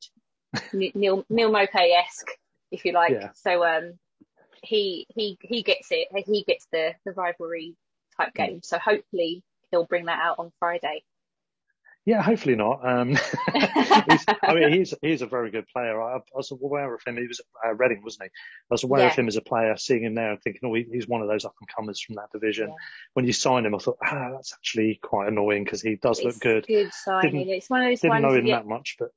[0.73, 2.31] Neil Neal Maupay esque,
[2.71, 3.11] if you like.
[3.11, 3.31] Yeah.
[3.35, 3.93] So um,
[4.63, 6.07] he he he gets it.
[6.25, 7.75] He gets the the rivalry
[8.17, 8.61] type game.
[8.63, 11.03] So hopefully he'll bring that out on Friday.
[12.09, 12.79] Yeah, hopefully not.
[12.83, 13.15] Um,
[13.53, 16.01] I mean, he's he's a very good player.
[16.01, 17.17] I, I, was aware of him.
[17.17, 18.29] He was at uh, Reading, wasn't he?
[18.29, 19.11] I was aware yeah.
[19.11, 21.27] of him as a player, seeing him there and thinking, oh, he, he's one of
[21.27, 22.69] those up and comers from that division.
[22.69, 22.75] Yeah.
[23.13, 26.25] When you sign him, I thought, ah, that's actually quite annoying because he does it's
[26.25, 26.65] look good.
[26.65, 27.31] Good signing.
[27.31, 29.09] Didn't, it's one of those didn't know him that much, but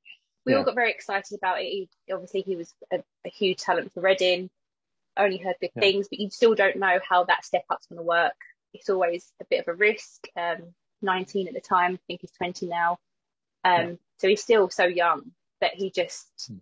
[0.44, 0.59] we yeah.
[0.59, 1.68] all got very excited about it.
[1.68, 4.50] He, obviously, he was a, a, huge talent for Reading.
[5.16, 8.02] Only heard good things, but you still don't know how that step up's going to
[8.02, 8.37] work.
[8.74, 10.26] It's always a bit of a risk.
[10.37, 12.98] Um, 19 at the time, I think he's 20 now.
[13.64, 13.92] Um, yeah.
[14.18, 16.60] So he's still so young that he just mm.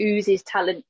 [0.00, 0.84] oozes talent.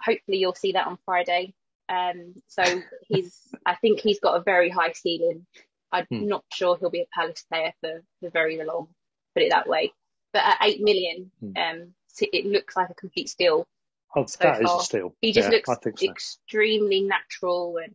[0.00, 1.54] Hopefully, you'll see that on Friday.
[1.88, 2.62] Um, so
[3.08, 5.46] he's, I think he's got a very high ceiling.
[5.92, 6.26] I'm mm.
[6.26, 8.88] not sure he'll be a Palace player for, for very long,
[9.34, 9.92] put it that way.
[10.32, 11.56] But at eight million, mm.
[11.58, 13.66] um, it looks like a complete steal.
[14.14, 14.76] Oh, so that far.
[14.76, 15.14] is a steal.
[15.20, 16.08] He just yeah, looks so.
[16.08, 17.94] extremely natural, and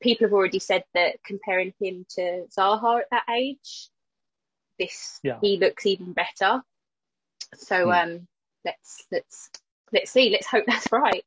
[0.00, 3.90] people have already said that comparing him to Zaha at that age,
[4.78, 5.38] this yeah.
[5.42, 6.62] he looks even better.
[7.54, 7.90] So hmm.
[7.90, 8.28] um,
[8.64, 9.50] let's let's
[9.92, 10.30] let's see.
[10.30, 11.24] Let's hope that's right.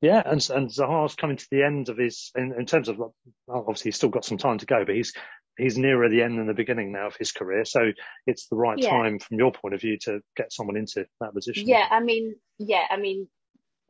[0.00, 3.14] yeah, and and Zaha's coming to the end of his in, in terms of well,
[3.48, 5.12] obviously he's still got some time to go, but he's
[5.58, 7.64] he's nearer the end than the beginning now of his career.
[7.64, 7.92] So
[8.26, 8.90] it's the right yeah.
[8.90, 11.68] time from your point of view to get someone into that position.
[11.68, 13.28] Yeah, I mean, yeah, I mean,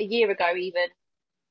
[0.00, 0.86] a year ago even,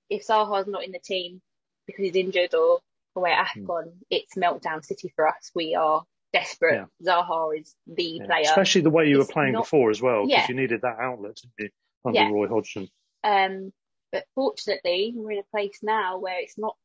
[0.09, 1.41] if Zaha's not in the team
[1.89, 2.79] because he's injured or
[3.15, 3.47] away at.
[3.47, 3.93] AFCON, mm.
[4.09, 5.51] it's meltdown city for us.
[5.55, 6.85] We are desperate.
[6.99, 7.13] Yeah.
[7.13, 8.25] Zaha is the yeah.
[8.25, 8.43] player.
[8.43, 10.47] Especially the way you it's were playing not, before as well, because yeah.
[10.47, 11.69] you needed that outlet you,
[12.05, 12.89] under Roy Hodgson.
[13.23, 13.73] Um,
[14.11, 16.75] but fortunately, we're in a place now where it's not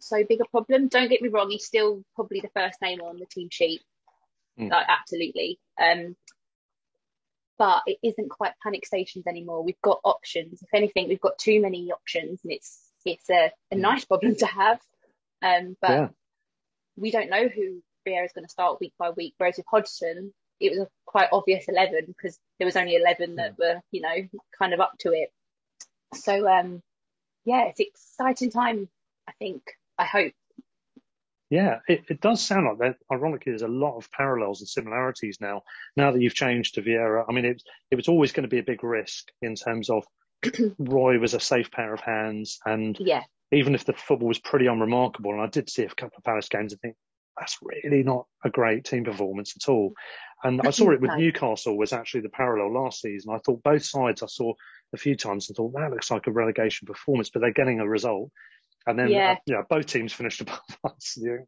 [0.00, 0.88] so big a problem.
[0.88, 3.80] Don't get me wrong, he's still probably the first name on the team sheet.
[4.58, 4.70] Mm.
[4.70, 5.58] Like, absolutely.
[5.80, 6.16] Um,
[7.58, 9.62] but it isn't quite panic stations anymore.
[9.62, 10.60] We've got options.
[10.62, 14.46] If anything, we've got too many options, and it's it's a, a nice problem to
[14.46, 14.80] have.
[15.42, 16.08] Um, but yeah.
[16.96, 19.34] we don't know who Vieira is going to start week by week.
[19.38, 23.58] Whereas with Hodgson, it was a quite obvious 11 because there was only 11 that
[23.58, 24.14] were, you know,
[24.58, 25.30] kind of up to it.
[26.14, 26.82] So, um,
[27.44, 28.88] yeah, it's exciting time,
[29.28, 29.62] I think,
[29.98, 30.32] I hope.
[31.50, 32.96] Yeah, it, it does sound like that.
[33.12, 35.62] Ironically, there's a lot of parallels and similarities now.
[35.96, 38.58] Now that you've changed to Vieira, I mean, it, it was always going to be
[38.58, 40.04] a big risk in terms of
[40.78, 43.22] Roy was a safe pair of hands, and yeah.
[43.52, 46.48] even if the football was pretty unremarkable, and I did see a couple of Palace
[46.48, 46.96] games, I think
[47.38, 49.92] that's really not a great team performance at all.
[50.42, 51.16] And I saw it with no.
[51.16, 53.34] Newcastle was actually the parallel last season.
[53.34, 54.52] I thought both sides I saw
[54.92, 57.88] a few times and thought that looks like a relegation performance, but they're getting a
[57.88, 58.30] result.
[58.86, 61.16] And then, yeah, uh, both teams finished above us.
[61.16, 61.38] yeah.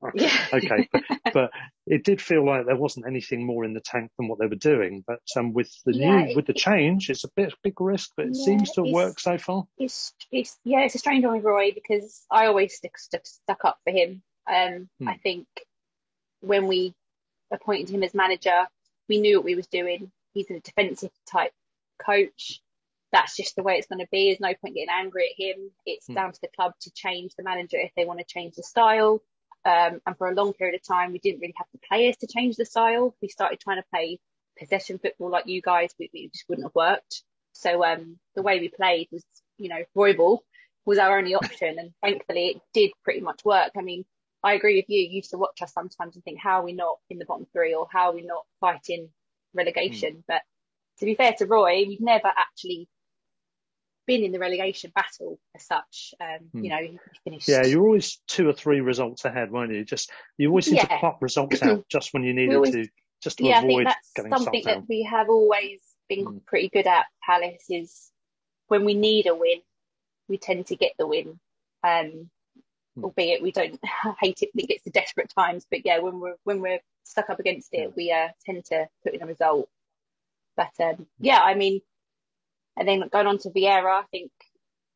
[0.52, 1.02] Okay, but,
[1.34, 1.50] but,
[1.86, 4.56] it did feel like there wasn't anything more in the tank than what they were
[4.56, 5.04] doing.
[5.06, 8.12] But um, with the yeah, new, it, with the change, it's a bit big risk,
[8.16, 9.66] but it yeah, seems to work so far.
[9.78, 13.64] It's, it's yeah, it's a strange one with Roy because I always stick, stuck, stuck
[13.64, 14.22] up for him.
[14.48, 15.08] Um, hmm.
[15.08, 15.46] I think
[16.40, 16.94] when we
[17.52, 18.66] appointed him as manager,
[19.08, 20.10] we knew what we was doing.
[20.32, 21.52] He's a defensive type
[22.04, 22.60] coach.
[23.12, 24.28] That's just the way it's going to be.
[24.28, 25.70] There's no point getting angry at him.
[25.84, 26.14] It's hmm.
[26.14, 29.22] down to the club to change the manager if they want to change the style.
[29.64, 32.26] Um, and for a long period of time, we didn't really have the players to
[32.26, 33.16] change the style.
[33.20, 34.20] We started trying to play
[34.58, 37.22] possession football like you guys, it just wouldn't have worked.
[37.52, 39.24] So um, the way we played was,
[39.58, 40.42] you know, Roy ball
[40.84, 43.72] was our only option, and thankfully it did pretty much work.
[43.76, 44.04] I mean,
[44.42, 45.02] I agree with you.
[45.02, 47.46] You used to watch us sometimes and think, how are we not in the bottom
[47.52, 49.08] three, or how are we not fighting
[49.54, 50.16] relegation?
[50.16, 50.22] Mm.
[50.28, 50.42] But
[50.98, 52.88] to be fair to Roy, we've never actually
[54.06, 56.14] been in the relegation battle as such.
[56.20, 56.64] Um, hmm.
[56.64, 57.48] You know, he finished.
[57.48, 59.84] Yeah, you're always two or three results ahead, weren't you?
[59.84, 60.86] Just you always seem yeah.
[60.86, 62.86] to pop results out just when you needed always, to,
[63.22, 66.38] just to yeah, avoid I think that's something that we have always been hmm.
[66.46, 67.06] pretty good at.
[67.24, 68.10] Palace is
[68.68, 69.60] when we need a win,
[70.28, 71.38] we tend to get the win.
[71.82, 72.30] Um,
[72.94, 73.04] hmm.
[73.04, 73.78] albeit we don't
[74.20, 77.40] hate it it gets to desperate times, but yeah, when we're when we're stuck up
[77.40, 79.68] against it, we uh, tend to put in a result.
[80.56, 81.80] But um, yeah, I mean,
[82.76, 84.30] and then going on to Vieira, I think,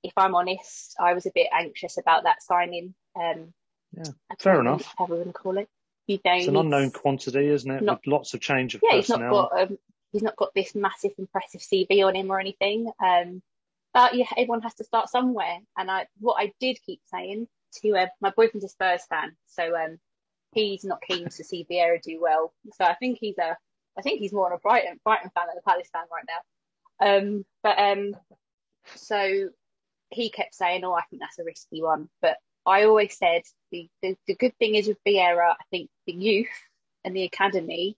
[0.02, 2.94] if I'm honest, I was a bit anxious about that signing.
[3.16, 3.52] Um,
[3.96, 4.94] yeah, fair enough.
[4.98, 5.68] How we going to call it?
[6.06, 7.82] You know, it's an unknown quantity, isn't it?
[7.82, 9.28] Not, With lots of change of yeah, personnel.
[9.28, 9.78] he's not got um,
[10.12, 12.90] he's not got this massive, impressive CV on him or anything.
[13.02, 13.42] Um,
[13.92, 15.58] but yeah, everyone has to start somewhere.
[15.76, 17.48] And I, what I did keep saying
[17.82, 19.98] to uh, my boyfriend's a Spurs fan, so um,
[20.52, 22.52] he's not keen to see Vieira do well.
[22.74, 23.56] So I think he's a,
[23.98, 26.40] I think he's more of a Brighton Brighton fan than a Palace fan right now.
[27.00, 28.16] Um, but um,
[28.94, 29.48] so
[30.10, 32.36] he kept saying, "Oh, I think that's a risky one." But
[32.66, 36.48] I always said the, the, the good thing is with Vieira, I think the youth
[37.04, 37.96] and the academy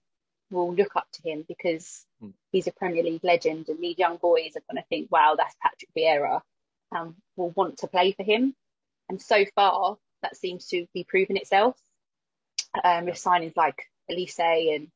[0.49, 2.31] will look up to him because mm.
[2.51, 5.55] he's a Premier League legend, and these young boys are going to think, "Wow, that's
[5.61, 6.41] Patrick Vieira,"
[6.91, 8.55] and will want to play for him.
[9.09, 11.77] And so far, that seems to be proving itself.
[12.83, 14.87] Um, with signings like Olise and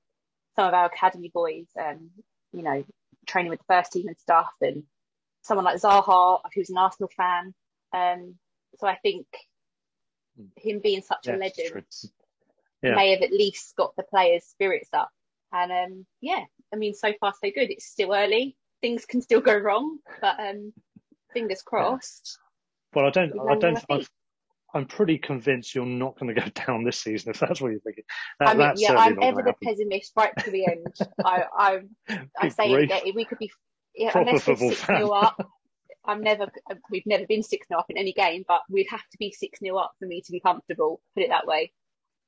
[0.56, 2.10] some of our academy boys, um,
[2.52, 2.84] you know,
[3.28, 4.84] training with the first team and stuff, and
[5.42, 7.54] someone like Zaha, who's an Arsenal fan.
[7.94, 8.36] Um,
[8.80, 9.26] so I think
[10.56, 11.86] him being such yeah, a legend
[12.82, 12.96] yeah.
[12.96, 15.10] may have at least got the players' spirits up.
[15.52, 17.72] And um, yeah, I mean, so far so good.
[17.72, 20.74] It's still early; things can still go wrong, but um,
[21.34, 22.40] fingers crossed.
[22.94, 24.08] Well, I don't, I don't,
[24.78, 27.82] I'm pretty convinced you're not going to go down this season if that's what you're
[27.82, 28.04] thinking.
[28.40, 30.96] That, I mean, yeah, I'm ever the pessimist right to the end.
[31.26, 31.80] I, I,
[32.40, 33.52] I say it, that we could be
[33.96, 35.50] yeah, unless we're six nil up.
[36.06, 36.46] I'm never,
[36.92, 39.62] we've never been six nil up in any game, but we'd have to be six
[39.62, 41.02] nil up for me to be comfortable.
[41.16, 41.74] Put it that way.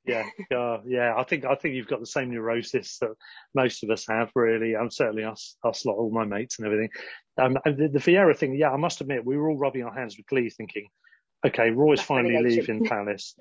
[0.05, 1.13] Yeah, uh, yeah.
[1.15, 3.11] I think I think you've got the same neurosis that
[3.53, 4.31] most of us have.
[4.33, 6.89] Really, I'm um, certainly us, us lot, all my mates and everything.
[7.37, 9.93] Um, and the, the Vieira thing, yeah, I must admit, we were all rubbing our
[9.93, 10.87] hands with glee, thinking,
[11.45, 13.35] okay, Roy's finally leaving Palace.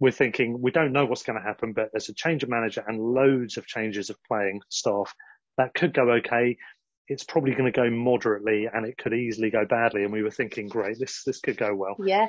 [0.00, 2.84] We're thinking we don't know what's going to happen, but there's a change of manager
[2.86, 5.14] and loads of changes of playing staff.
[5.56, 6.56] That could go okay.
[7.06, 10.04] It's probably going to go moderately, and it could easily go badly.
[10.04, 11.96] And we were thinking, great, this this could go well.
[12.04, 12.26] Yeah.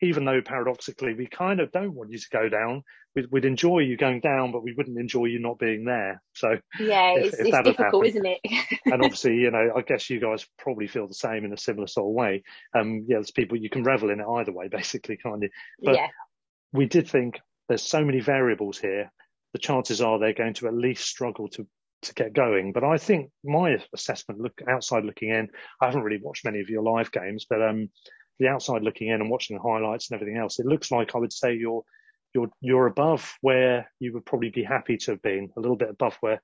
[0.00, 2.82] Even though paradoxically we kind of don't want you to go down,
[3.14, 6.22] we'd, we'd enjoy you going down, but we wouldn't enjoy you not being there.
[6.34, 8.40] So yeah, if, it's, if it's difficult, happened, isn't it?
[8.84, 11.86] and obviously, you know, I guess you guys probably feel the same in a similar
[11.86, 12.44] sort of way.
[12.74, 15.50] Um, yeah, there's people you can revel in it either way, basically, kind of.
[15.82, 16.08] But yeah.
[16.72, 19.10] we did think there's so many variables here.
[19.52, 21.66] The chances are they're going to at least struggle to
[22.02, 22.72] to get going.
[22.72, 25.48] But I think my assessment, look outside looking in,
[25.80, 27.88] I haven't really watched many of your live games, but um,
[28.38, 31.18] the outside looking in and watching the highlights and everything else, it looks like I
[31.18, 31.82] would say you're
[32.34, 35.90] you're you're above where you would probably be happy to have been, a little bit
[35.90, 36.42] above where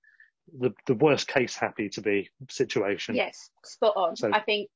[0.58, 3.14] the the worst case happy to be situation.
[3.14, 4.16] Yes, spot on.
[4.16, 4.68] So, I think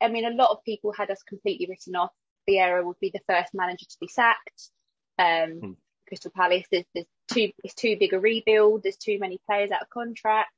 [0.00, 2.12] I mean a lot of people had us completely written off.
[2.48, 4.70] Vieira would be the first manager to be sacked.
[5.18, 5.72] Um, hmm.
[6.06, 8.82] Crystal Palace, there's, there's too it's too big a rebuild.
[8.82, 10.52] There's too many players out of contract.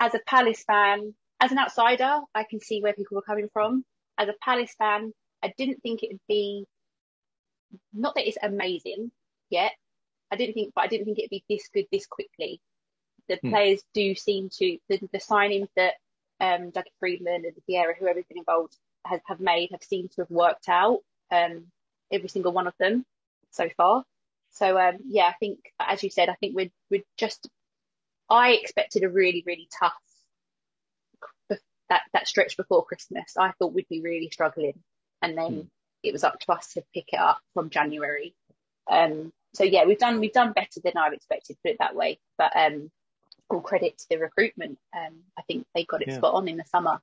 [0.00, 3.84] As a Palace fan, as an outsider, I can see where people were coming from.
[4.20, 6.66] As a Palace fan, I didn't think it would be
[7.94, 9.10] not that it's amazing
[9.48, 9.72] yet.
[10.30, 12.60] I didn't think, but I didn't think it'd be this good this quickly.
[13.28, 13.48] The hmm.
[13.48, 15.94] players do seem to the, the signings that
[16.38, 20.30] um, Dougie Freedman and Vieira, whoever's been involved, has have made have seemed to have
[20.30, 21.00] worked out.
[21.30, 21.66] Um,
[22.12, 23.06] every single one of them
[23.52, 24.04] so far.
[24.50, 27.48] So um, yeah, I think as you said, I think we're we're just.
[28.28, 29.96] I expected a really really tough
[31.90, 33.34] that that stretch before Christmas.
[33.38, 34.80] I thought we'd be really struggling,
[35.20, 35.60] and then hmm
[36.02, 38.34] it was up to us to pick it up from January.
[38.90, 42.18] Um, so yeah, we've done we've done better than I've expected, put it that way.
[42.38, 42.90] But um,
[43.48, 44.78] all credit to the recruitment.
[44.96, 46.16] Um, I think they got it yeah.
[46.16, 47.00] spot on in the summer.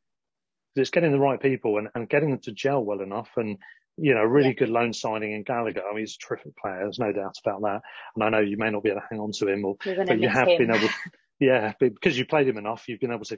[0.75, 3.57] It's getting the right people and, and getting them to gel well enough, and
[3.97, 4.53] you know, really yeah.
[4.53, 5.81] good loan signing in Gallagher.
[5.83, 6.79] I mean, he's a terrific player.
[6.81, 7.81] There's no doubt about that.
[8.15, 10.19] And I know you may not be able to hang on to him, or, but
[10.19, 10.59] you have him.
[10.59, 10.89] been able.
[11.39, 13.37] Yeah, because you played him enough, you've been able to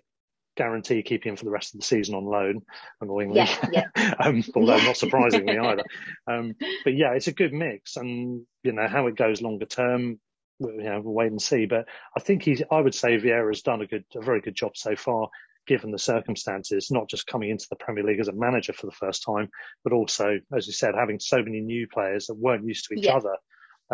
[0.60, 2.62] guarantee keeping him for the rest of the season on loan,
[3.00, 3.38] annoyingly.
[3.38, 4.14] Yeah, yeah.
[4.20, 5.84] um, although not surprisingly either.
[6.28, 10.20] Um, but yeah, it's a good mix, and you know how it goes longer term.
[10.60, 11.66] You know, we'll wait and see.
[11.66, 12.62] But I think he's.
[12.70, 15.30] I would say Vieira's done a good, a very good job so far,
[15.66, 18.92] given the circumstances, not just coming into the Premier League as a manager for the
[18.92, 19.50] first time,
[19.86, 23.06] but also, as you said, having so many new players that weren't used to each
[23.06, 23.16] yeah.
[23.16, 23.38] other,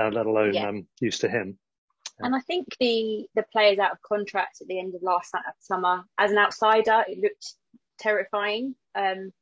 [0.01, 0.67] uh, let alone yeah.
[0.67, 1.59] um, used to him.
[2.19, 6.03] And I think the the players out of contract at the end of last summer,
[6.17, 7.53] as an outsider, it looked
[7.99, 8.75] terrifying.
[8.93, 9.33] Um,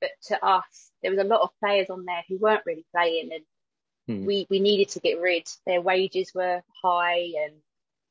[0.00, 3.30] but to us, there was a lot of players on there who weren't really playing,
[3.32, 4.26] and hmm.
[4.26, 5.46] we we needed to get rid.
[5.66, 7.54] Their wages were high, and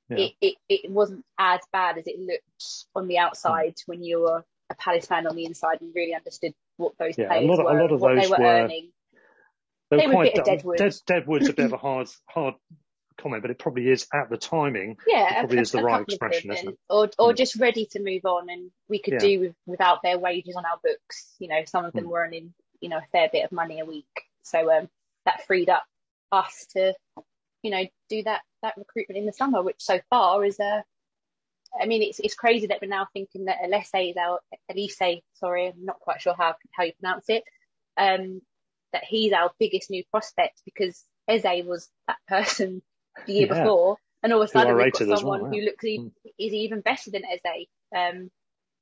[0.10, 0.26] yeah.
[0.26, 3.92] it, it it wasn't as bad as it looked on the outside hmm.
[3.92, 7.28] when you were a Palace fan on the inside and really understood what those yeah,
[7.28, 8.92] players a lot, were, a lot of what those they were, were earning.
[9.90, 10.78] They were, they were quite, a bit of Deadwood.
[10.78, 12.56] Dead, Deadwood's a bit of a hard hard
[13.24, 14.98] comment, but it probably is at the timing.
[15.08, 16.78] Yeah, probably a, is the right expression, isn't it?
[16.90, 19.20] Or, or just ready to move on, and we could yeah.
[19.20, 21.34] do with, without their wages on our books.
[21.40, 22.10] You know, some of them mm.
[22.10, 24.06] were earning, you know, a fair bit of money a week,
[24.44, 24.90] so um,
[25.26, 25.84] that freed up
[26.32, 26.94] us to,
[27.64, 30.66] you know, do that that recruitment in the summer, which so far is a.
[30.66, 30.82] Uh,
[31.82, 35.68] I mean, it's it's crazy that we're now thinking that Elise is our Elise, sorry,
[35.68, 37.44] I'm not quite sure how how you pronounce it.
[37.98, 38.42] Um,
[38.92, 42.82] that he's our biggest new prospect because Eze was that person
[43.26, 43.64] the year yeah.
[43.64, 45.60] before, and all of a sudden we've got someone well, yeah.
[45.60, 46.12] who looks mm.
[46.40, 48.32] is even better than Eze, um,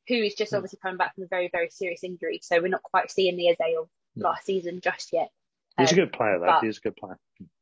[0.08, 0.58] who is just mm.
[0.58, 2.40] obviously coming back from a very very serious injury.
[2.44, 4.24] So we're not quite seeing the Eze of mm.
[4.24, 5.30] last season just yet.
[5.78, 6.60] Um, he's a um, good player, though.
[6.62, 7.18] He's a good player.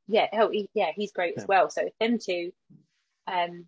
[0.08, 1.70] Yeah, oh, he, yeah, he's great as well.
[1.70, 2.52] So if them two,
[3.28, 3.68] um,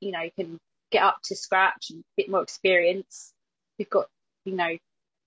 [0.00, 0.58] you know, can
[0.90, 3.32] get up to scratch and a bit more experience,
[3.78, 4.06] we've got
[4.44, 4.76] you know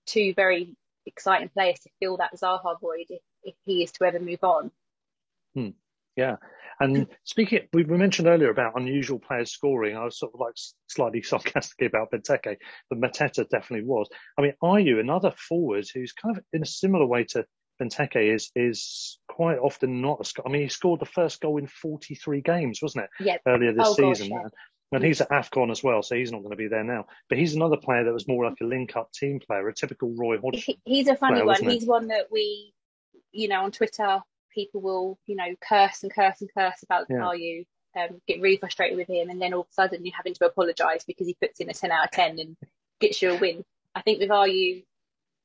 [0.06, 4.20] two very exciting players to fill that Zaha void if, if he is to ever
[4.20, 4.70] move on.
[5.54, 5.70] Hmm.
[6.16, 6.36] Yeah.
[6.80, 9.96] And speaking, we mentioned earlier about unusual players scoring.
[9.96, 10.54] I was sort of like
[10.88, 12.56] slightly sarcastic about Benteke,
[12.90, 14.08] but Mateta definitely was.
[14.38, 17.44] I mean, are you another forward who's kind of in a similar way to
[17.80, 20.46] Benteke is is quite often not a score.
[20.46, 23.10] I mean, he scored the first goal in 43 games, wasn't it?
[23.24, 23.36] Yeah.
[23.46, 24.30] Earlier this oh, season.
[24.30, 24.48] Gosh, yeah.
[24.92, 27.06] And he's at AFCON as well, so he's not going to be there now.
[27.28, 30.38] But he's another player that was more like a link-up team player, a typical Roy
[30.38, 30.76] Hodgson.
[30.84, 31.68] he's a funny player, one.
[31.68, 32.72] He's one that we,
[33.32, 34.20] you know, on Twitter
[34.54, 37.16] people will, you know, curse and curse and curse about yeah.
[37.16, 40.34] Ayew, um, get really frustrated with him, and then all of a sudden you're having
[40.34, 42.56] to apologise because he puts in a 10 out of 10 and
[43.00, 43.64] gets you a win.
[43.94, 44.84] I think with Ayew,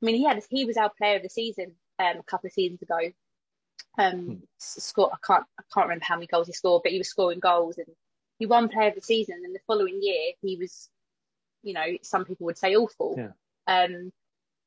[0.01, 2.53] I mean, he had he was our player of the season um, a couple of
[2.53, 2.99] seasons ago.
[3.97, 4.33] Um, hmm.
[4.57, 7.39] score, I can't I can't remember how many goals he scored, but he was scoring
[7.39, 7.87] goals and
[8.37, 9.41] he won player of the season.
[9.43, 10.89] And the following year, he was,
[11.63, 13.15] you know, some people would say awful.
[13.17, 13.31] Yeah.
[13.67, 14.11] Um,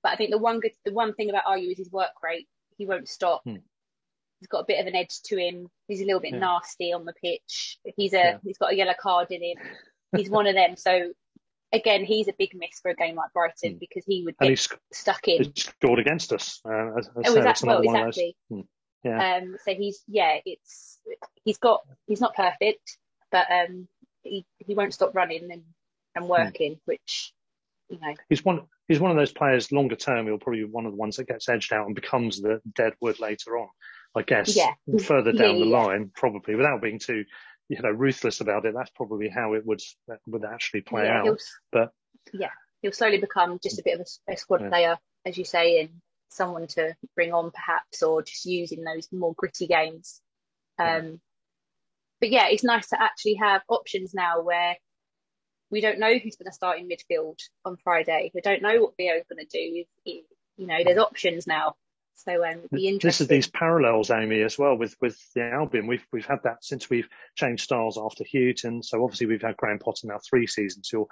[0.03, 2.47] but I think the one good, the one thing about Ayew is his work rate.
[2.77, 3.43] He won't stop.
[3.45, 3.57] Hmm
[4.43, 5.69] he's got a bit of an edge to him.
[5.87, 6.41] He's a little bit yeah.
[6.41, 7.79] nasty on the pitch.
[7.97, 8.39] He's a yeah.
[8.43, 9.57] he's got a yellow card in him.
[10.17, 10.77] He's one of them.
[10.77, 11.13] So
[11.73, 13.79] again, he's a big miss for a game like Brighton mm.
[13.79, 15.45] because he would get stuck in.
[15.45, 16.61] He scored against us.
[16.69, 17.69] Uh, as, as oh, exactly.
[17.69, 18.37] Well, exactly.
[18.53, 18.67] Mm.
[19.05, 19.37] Yeah.
[19.37, 20.99] Um, so he's yeah, it's
[21.45, 22.99] he's got he's not perfect,
[23.31, 23.87] but um,
[24.23, 25.63] he he won't stop running and
[26.17, 26.31] and hmm.
[26.31, 26.81] working, mm.
[26.87, 27.33] which
[27.89, 28.15] you know.
[28.29, 30.27] He's one he's one of those players longer term.
[30.27, 32.95] He'll probably be one of the ones that gets edged out and becomes the dead
[33.01, 33.69] wood later on.
[34.15, 34.73] I guess yeah.
[35.01, 35.79] further down yeah, the yeah.
[35.79, 37.25] line, probably without being too,
[37.69, 38.75] you know, ruthless about it.
[38.77, 39.81] That's probably how it would
[40.27, 41.41] would actually play out.
[41.71, 41.93] But
[42.33, 42.51] yeah,
[42.83, 45.91] he'll slowly become just a bit of a, a squad player, as you say, and
[46.29, 50.21] someone to bring on perhaps, or just use in those more gritty games.
[50.79, 51.21] Um,
[52.21, 54.77] but yeah, it's nice to actually have options now where
[55.71, 58.31] we don't know who's going to start in midfield on Friday.
[58.35, 59.85] We don't know what Vio's going to do.
[60.05, 61.75] You know, there's options now.
[62.15, 62.63] So um.
[62.71, 65.87] This is these parallels, Amy, as well with with the Albion.
[65.87, 68.83] We've we've had that since we've changed styles after Hughton.
[68.83, 70.91] So obviously we've had Graham Potter now three seasons.
[70.93, 71.07] You're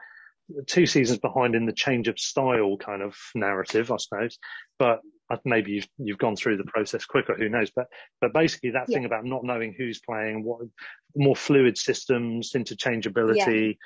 [0.66, 4.38] two seasons behind in the change of style kind of narrative, I suppose.
[4.78, 5.00] But
[5.44, 7.34] maybe you've you've gone through the process quicker.
[7.34, 7.70] Who knows?
[7.74, 7.86] But
[8.20, 8.96] but basically that yeah.
[8.96, 10.60] thing about not knowing who's playing, what
[11.14, 13.76] more fluid systems, interchangeability,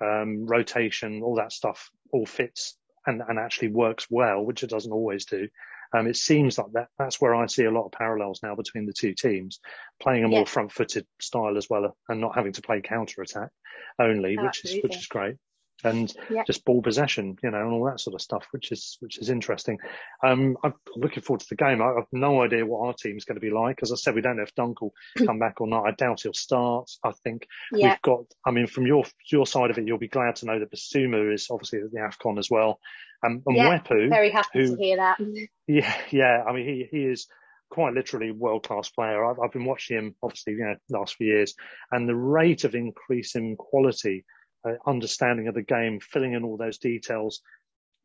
[0.00, 0.22] yeah.
[0.22, 4.92] um, rotation, all that stuff all fits and, and actually works well, which it doesn't
[4.92, 5.48] always do.
[5.92, 8.86] Um, it seems like that that's where I see a lot of parallels now between
[8.86, 9.60] the two teams,
[10.00, 10.44] playing a more yeah.
[10.44, 13.50] front-footed style as well, and not having to play counter-attack
[13.98, 14.46] only, Absolutely.
[14.46, 15.36] which is which is great
[15.84, 16.42] and yeah.
[16.46, 19.30] just ball possession, you know, and all that sort of stuff, which is which is
[19.30, 19.78] interesting.
[20.22, 21.82] Um, I'm looking forward to the game.
[21.82, 23.80] I have no idea what our team's going to be like.
[23.82, 25.86] As I said, we don't know if Dunk will come back or not.
[25.86, 26.90] I doubt he'll start.
[27.04, 27.90] I think yeah.
[27.90, 28.24] we've got.
[28.46, 31.32] I mean, from your your side of it, you'll be glad to know that Bissouma
[31.32, 32.78] is obviously at the Afcon as well,
[33.24, 35.18] um, and yeah, Mwepu, very happy who, to hear that.
[35.66, 36.44] Yeah, yeah.
[36.46, 37.26] I mean, he he is
[37.70, 39.24] quite literally world class player.
[39.24, 41.54] I've, I've been watching him obviously, you know, last few years,
[41.90, 44.24] and the rate of increase in quality
[44.66, 47.40] uh, understanding of the game, filling in all those details,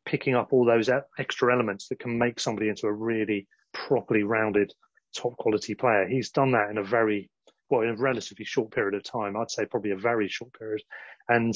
[0.04, 0.88] picking up all those
[1.18, 4.72] extra elements that can make somebody into a really properly rounded
[5.14, 6.06] top quality player.
[6.06, 7.30] He's done that in a very,
[7.68, 9.36] well, in a relatively short period of time.
[9.36, 10.82] I'd say probably a very short period.
[11.28, 11.54] And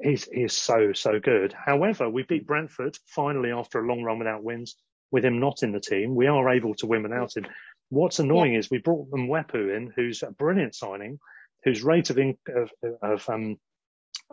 [0.00, 1.52] he's he's so so good.
[1.52, 4.76] However, we beat Brentford finally after a long run without wins.
[5.10, 7.44] With him not in the team, we are able to win without him.
[7.90, 8.60] What's annoying yeah.
[8.60, 11.18] is we brought Mwepu in, who's a brilliant signing,
[11.64, 12.70] whose rate of in, of,
[13.02, 13.58] of um,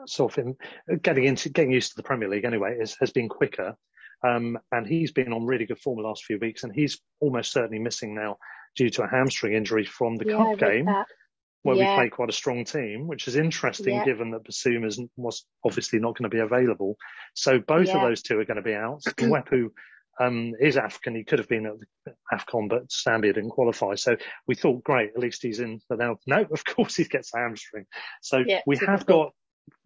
[0.06, 0.56] sort of
[1.02, 3.76] getting into getting used to the Premier League anyway is, has been quicker.
[4.24, 7.54] Um, and he's been on really good form the last few weeks, and he's almost
[7.54, 8.38] certainly missing now
[8.76, 11.08] due to a hamstring injury from the yeah, cup game, that.
[11.64, 11.92] where yeah.
[11.92, 14.06] we play quite a strong team, which is interesting yeah.
[14.06, 16.98] given that Bissouma was obviously not going to be available.
[17.34, 19.04] So both of those two are going to be out.
[19.18, 19.70] Mwepu
[20.20, 21.16] um, is African.
[21.16, 23.96] He could have been at AFCON, but Zambia didn't qualify.
[23.96, 25.80] So we thought, great, at least he's in.
[25.88, 27.86] But now, no, of course he gets a hamstring.
[28.22, 29.32] So we have got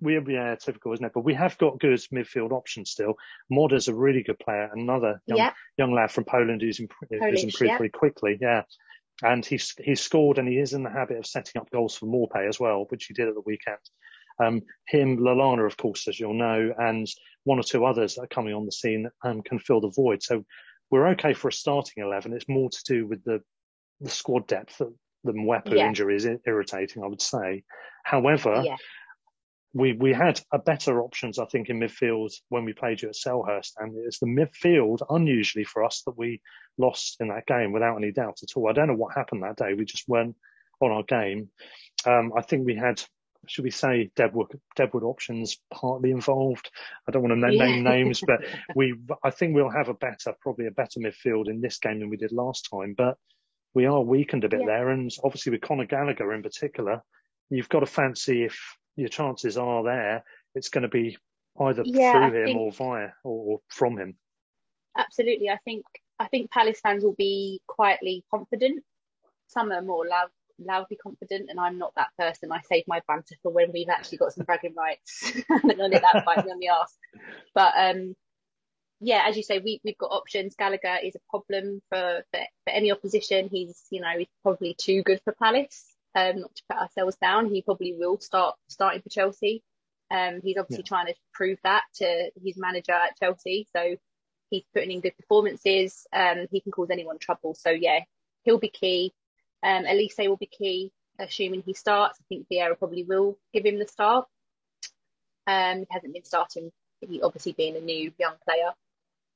[0.02, 1.12] we yeah, typical, isn't it?
[1.14, 3.16] But we have got good midfield options still.
[3.50, 5.54] Moder's a really good player, another young, yeah.
[5.78, 7.78] young lad from Poland who's, imp- Polish, who's improved yeah.
[7.78, 8.38] very quickly.
[8.40, 8.64] Yeah.
[9.22, 12.08] And he's, he's scored and he is in the habit of setting up goals for
[12.08, 13.78] Maupay as well, which he did at the weekend.
[14.44, 17.08] Um, him, Lallana, of course, as you'll know, and
[17.44, 20.24] one or two others that are coming on the scene um, can fill the void.
[20.24, 20.44] So
[20.90, 22.34] we're okay for a starting 11.
[22.34, 23.42] It's more to do with the,
[24.02, 24.92] the squad depth that
[25.24, 25.88] the Mwepu yeah.
[25.88, 27.64] injury is irritating, I would say.
[28.04, 28.78] However, yeah
[29.74, 33.16] we we had a better options, I think, in midfield when we played you at
[33.16, 36.42] Selhurst, and it's the midfield unusually for us that we
[36.78, 38.70] lost in that game without any doubt at all.
[38.70, 39.74] I don't know what happened that day.
[39.74, 40.36] We just weren't
[40.80, 41.50] on our game.
[42.06, 43.02] Um, I think we had,
[43.48, 46.70] should we say, Deadwood Deadwood options partly involved.
[47.08, 47.66] I don't want to name, yeah.
[47.66, 48.42] name names, but
[48.76, 52.10] we I think we'll have a better, probably a better midfield in this game than
[52.10, 52.94] we did last time.
[52.96, 53.18] But
[53.74, 54.68] we are weakened a bit yeah.
[54.68, 57.02] there, and obviously with Conor Gallagher in particular,
[57.50, 60.24] you've got to fancy if your chances are there
[60.56, 61.18] it's going to be
[61.60, 64.16] either yeah, through him think, or via or, or, from him.
[64.98, 65.86] Absolutely, I think
[66.20, 68.84] I think Palace fans will be quietly confident.
[69.48, 70.30] Some are more loud,
[70.60, 72.52] loudly confident, and I'm not that person.
[72.52, 76.46] I save my banter for when we've actually got some bragging rights and that bite
[76.46, 76.96] me on the ass.
[77.54, 78.16] But um,
[79.00, 80.56] yeah, as you say, we we've got options.
[80.56, 83.50] Gallagher is a problem for, for for any opposition.
[83.52, 87.54] He's you know he's probably too good for Palace um, not to put ourselves down.
[87.54, 89.64] He probably will start starting for Chelsea.
[90.12, 90.90] Um, he's obviously yeah.
[90.90, 93.68] trying to prove that to his manager at Chelsea.
[93.76, 93.96] So
[94.50, 96.06] he's putting in good performances.
[96.14, 97.56] Um, he can cause anyone trouble.
[97.56, 98.02] So yeah,
[98.44, 99.14] he'll be key.
[99.64, 102.20] Um, Olise will be key, assuming he starts.
[102.22, 104.28] I think Vieira probably will give him the start.
[105.48, 108.72] Um, he hasn't been starting, he obviously being a new young player.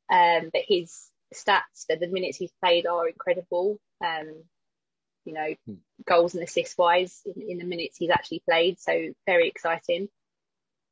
[0.10, 3.78] Um, but his stats the minutes he's played are incredible.
[4.06, 4.44] Um,
[5.28, 5.74] you know, hmm.
[6.08, 8.80] goals and assists wise in, in, the minutes he's actually played.
[8.80, 10.08] So very exciting.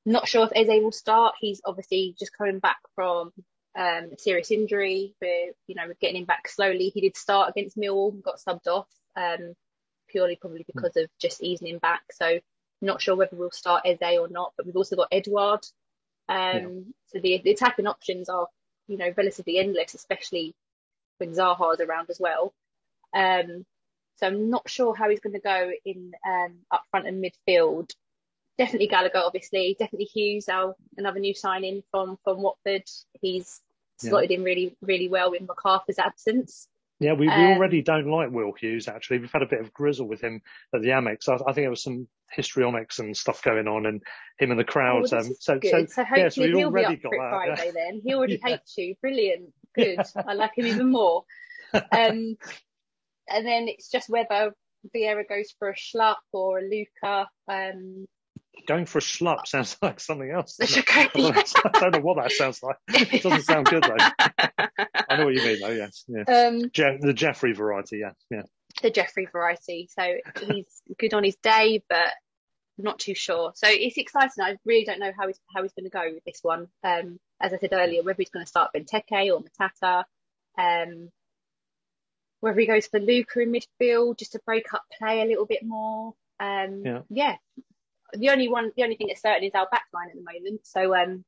[0.05, 1.36] Not sure if Eze will start.
[1.39, 3.31] He's obviously just coming back from
[3.77, 5.15] um, a serious injury.
[5.21, 6.89] We're, you know, we're getting him back slowly.
[6.89, 9.53] He did start against Millwall, got subbed off, um,
[10.09, 10.77] purely probably hmm.
[10.77, 12.01] because of just easing him back.
[12.11, 12.39] So
[12.81, 14.51] not sure whether we'll start Eze or not.
[14.57, 15.65] But we've also got Edouard.
[16.27, 16.67] Um, yeah.
[17.07, 18.47] So the, the attacking options are,
[18.89, 20.53] you know, relatively endless, especially
[21.19, 22.53] when Zaha's around as well.
[23.13, 23.65] Um,
[24.18, 27.91] so I'm not sure how he's going to go in um, up front and midfield.
[28.57, 29.76] Definitely Gallagher, obviously.
[29.78, 32.84] Definitely Hughes, our another new signing from from Watford.
[33.22, 33.61] He's
[33.97, 34.38] slotted yeah.
[34.38, 36.68] in really really well in McArthur's absence.
[36.99, 38.88] Yeah, we, we um, already don't like Will Hughes.
[38.88, 40.41] Actually, we've had a bit of grizzle with him
[40.74, 41.28] at the Amex.
[41.28, 44.01] I, I think there was some histrionics and stuff going on, and
[44.39, 45.11] him and the crowds.
[45.11, 47.66] Oh, um, so, so, so, hopefully yeah, so he'll be up for Friday.
[47.66, 47.72] Yeah.
[47.74, 48.95] Then he already hates you.
[49.01, 49.99] Brilliant, good.
[50.16, 51.24] I like him even more.
[51.91, 52.38] Um,
[53.30, 54.53] and then it's just whether
[54.95, 57.28] Vieira goes for a Schlupp or a Luka.
[57.47, 58.05] Um,
[58.67, 60.57] Going for a Schlupp sounds like something else.
[60.61, 61.09] I,
[61.73, 62.78] don't know what that sounds like.
[62.88, 63.97] It doesn't sound good though.
[65.09, 65.69] I know what you mean though.
[65.69, 66.47] Yes, yeah.
[66.47, 67.97] Um, Je- the Jeffrey variety.
[67.99, 68.43] Yeah, yeah.
[68.82, 69.89] The Jeffrey variety.
[69.97, 70.15] So
[70.47, 72.11] he's good on his day, but
[72.78, 73.53] not too sure.
[73.55, 74.43] So it's exciting.
[74.43, 76.67] I really don't know how he's how he's going to go with this one.
[76.84, 80.03] Um, as I said earlier, whether he's going to start Benteke or Mateta.
[80.57, 81.09] Um,
[82.46, 85.64] whether he goes for Luka in midfield just to break up play a little bit
[85.64, 86.14] more.
[86.39, 87.00] Um, yeah.
[87.10, 87.36] yeah.
[88.14, 90.62] The only one, the only thing that's certain is our backline at the moment.
[90.62, 91.26] So um,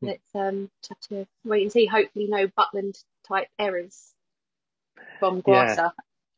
[0.00, 0.06] hmm.
[0.08, 1.86] let's um, have to wait and see.
[1.86, 2.98] Hopefully, no Butland
[3.28, 4.12] type errors
[5.20, 5.76] from Guaita.
[5.76, 5.90] Yeah.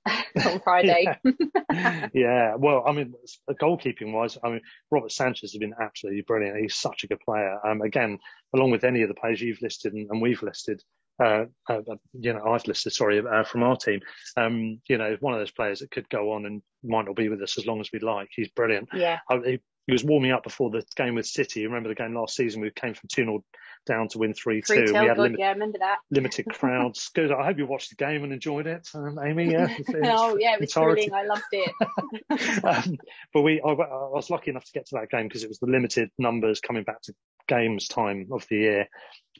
[0.44, 1.06] on Friday.
[1.72, 2.08] yeah.
[2.12, 2.54] yeah.
[2.56, 3.14] well, I mean,
[3.52, 4.60] goalkeeping wise, I mean,
[4.90, 6.60] Robert Sanchez has been absolutely brilliant.
[6.60, 7.58] He's such a good player.
[7.64, 8.18] Um, again,
[8.52, 10.82] along with any of the players you've listed and, and we've listed,
[11.20, 11.80] uh, uh,
[12.12, 14.00] you know, I've listed, sorry, uh, from our team.
[14.36, 17.28] Um, you know, one of those players that could go on and might not be
[17.28, 18.28] with us as long as we'd like.
[18.34, 18.88] He's brilliant.
[18.92, 19.18] Yeah.
[19.28, 21.66] I, he, he, was warming up before the game with City.
[21.66, 22.60] Remember the game last season?
[22.60, 23.44] We came from 2 0
[23.84, 24.74] down to win 3 2.
[24.74, 25.98] We had lim- yeah, I remember that.
[26.10, 27.10] limited crowds.
[27.14, 27.32] Good.
[27.32, 29.52] I hope you watched the game and enjoyed it, um, Amy.
[29.52, 29.68] Yeah.
[30.04, 31.12] oh, yeah, it was thrilling.
[31.12, 32.64] I loved it.
[32.64, 32.96] um,
[33.34, 35.58] but we, I, I was lucky enough to get to that game because it was
[35.58, 37.14] the limited numbers coming back to
[37.48, 38.88] games time of the year.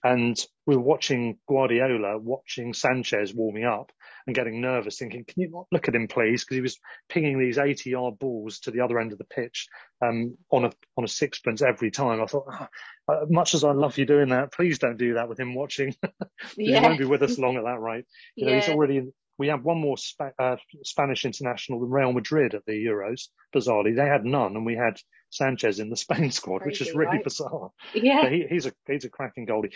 [0.05, 0.36] And
[0.66, 3.92] we were watching Guardiola, watching Sanchez warming up
[4.26, 6.44] and getting nervous, thinking, can you not look at him, please?
[6.44, 6.78] Because he was
[7.09, 9.68] pinging these 80 yard balls to the other end of the pitch
[10.05, 12.20] um, on a on a sixpence every time.
[12.20, 12.68] I thought,
[13.09, 15.94] oh, much as I love you doing that, please don't do that with him watching.
[16.57, 16.80] yeah.
[16.80, 18.05] He won't be with us long at that rate.
[18.34, 18.61] You know, yeah.
[18.61, 19.03] he's already.
[19.38, 23.28] We have one more Spa- uh, Spanish international than Real Madrid at the Euros.
[23.55, 24.98] Bizarrely, they had none, and we had
[25.30, 27.24] Sanchez in the Spain squad, Crazy, which is really right?
[27.24, 27.70] bizarre.
[27.94, 29.72] Yeah, he, he's a he's a cracking goalie.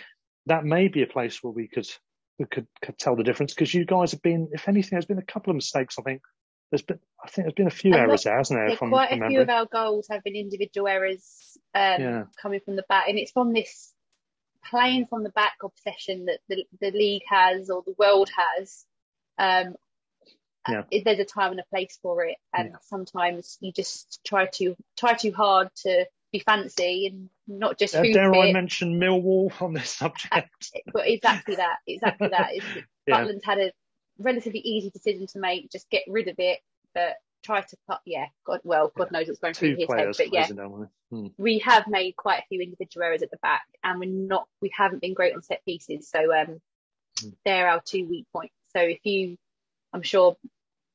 [0.47, 1.87] That may be a place where we could
[2.39, 5.17] we could, could tell the difference because you guys have been, if anything, there's been
[5.17, 5.95] a couple of mistakes.
[5.99, 6.21] I think
[6.71, 8.77] there's been, I think there's been a few and errors there, hasn't there?
[8.77, 12.23] From, quite a few of our goals have been individual errors um, yeah.
[12.41, 13.93] coming from the back, and it's from this
[14.69, 18.85] playing from the back obsession that the, the league has or the world has.
[19.39, 19.75] Um,
[20.69, 20.83] yeah.
[21.05, 22.77] there's a time and a place for it, and yeah.
[22.81, 27.95] sometimes you just try to try too hard to be fancy and not just.
[27.95, 30.71] Uh, dare I mention Millwall on this subject?
[30.93, 32.55] but exactly that, exactly that.
[33.07, 33.17] yeah.
[33.17, 33.71] Butland's had a
[34.19, 35.71] relatively easy decision to make.
[35.71, 36.59] Just get rid of it,
[36.93, 37.99] but try to put.
[38.05, 40.47] Yeah, God, well, God knows what's going Two through his head, but yeah,
[41.11, 41.27] hmm.
[41.37, 44.47] we have made quite a few individual errors at the back, and we're not.
[44.61, 46.59] We haven't been great on set pieces, so um,
[47.19, 47.29] hmm.
[47.45, 48.53] they're our two weak points.
[48.75, 49.37] So if you,
[49.93, 50.35] I'm sure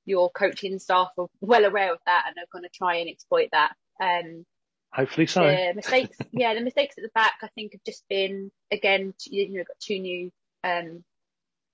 [0.05, 3.49] your coaching staff are well aware of that and are going to try and exploit
[3.53, 3.73] that.
[4.01, 4.45] Um,
[4.93, 5.43] Hopefully so.
[5.43, 9.49] The mistakes, yeah, the mistakes at the back, I think, have just been again, you
[9.49, 10.31] know, got two new
[10.65, 11.05] um,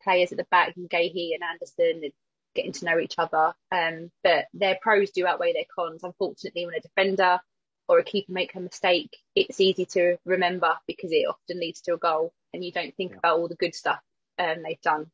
[0.03, 2.13] players at the back, Guéhi and Anderson, and
[2.55, 3.55] getting to know each other.
[3.73, 6.05] Um, but their pros do outweigh their cons.
[6.05, 7.41] Unfortunately, when a defender
[7.89, 11.95] or a keeper make a mistake, it's easy to remember because it often leads to
[11.95, 13.19] a goal, and you don't think yeah.
[13.19, 14.01] about all the good stuff
[14.39, 15.11] um, they've done.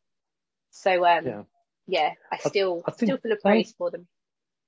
[0.71, 1.43] So um, yeah
[1.87, 4.07] yeah, I still I, I still feel a praise for them.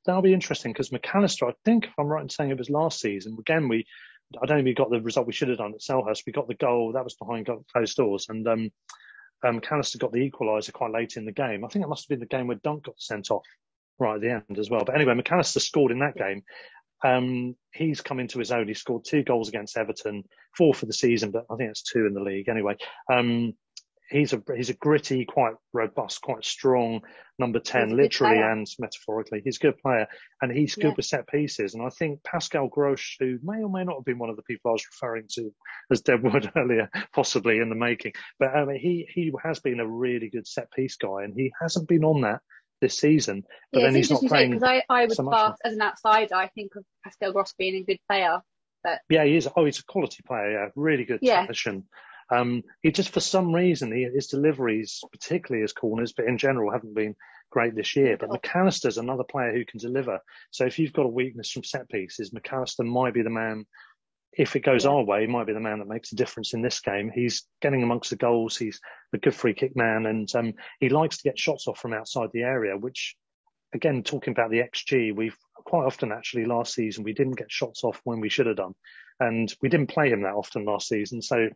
[0.07, 3.01] That'll be interesting because McAllister, I think, if I'm right in saying it was last
[3.01, 3.37] season.
[3.39, 3.85] Again, we
[4.43, 6.25] I don't think we got the result we should have done at Selhurst.
[6.27, 8.71] We got the goal that was behind closed doors, and um,
[9.45, 11.65] um, McAllister got the equaliser quite late in the game.
[11.65, 13.45] I think it must have been the game where Dunk got sent off
[13.99, 14.85] right at the end as well.
[14.85, 16.43] But anyway, McAllister scored in that game.
[17.05, 18.69] Um, he's come into his own.
[18.69, 20.25] He scored two goals against Everton,
[20.57, 22.77] four for the season, but I think it's two in the league anyway.
[23.11, 23.55] Um,
[24.11, 27.03] he's a he's a gritty, quite robust, quite strong
[27.39, 29.43] number ten, literally and metaphorically.
[29.45, 30.07] He's a good player,
[30.41, 30.95] and he's good yeah.
[30.97, 31.75] with set pieces.
[31.75, 34.43] And I think Pascal Gross, who may or may not have been one of the
[34.43, 35.51] people I was referring to
[35.91, 40.31] as Deadwood earlier, possibly in the making, but um, he he has been a really
[40.31, 42.41] good set piece guy, and he hasn't been on that
[42.81, 43.45] this season.
[43.73, 46.35] But yeah, then he's not playing because I I would so pass as an outsider.
[46.35, 48.41] I think of Pascal Gross being a good player.
[48.85, 49.49] But yeah, he is.
[49.57, 50.53] Oh, he's a quality player.
[50.53, 51.41] Yeah, really good yeah.
[51.41, 51.85] technician.
[52.31, 56.73] Um, he just, for some reason, he, his deliveries, particularly as corners, but in general,
[56.73, 57.15] haven't been
[57.51, 58.17] great this year.
[58.19, 60.21] But McAllister's another player who can deliver.
[60.51, 63.65] So if you've got a weakness from set pieces, McAllister might be the man.
[64.33, 66.61] If it goes our way, he might be the man that makes a difference in
[66.61, 67.11] this game.
[67.15, 68.57] He's getting amongst the goals.
[68.57, 68.81] He's
[69.15, 72.29] a good free kick man, and um, he likes to get shots off from outside
[72.33, 72.77] the area.
[72.77, 73.17] Which,
[73.73, 77.83] again, talking about the xG, we've quite often actually last season we didn't get shots
[77.83, 78.75] off when we should have done,
[79.21, 81.23] and we didn't play him that often last season.
[81.23, 81.49] So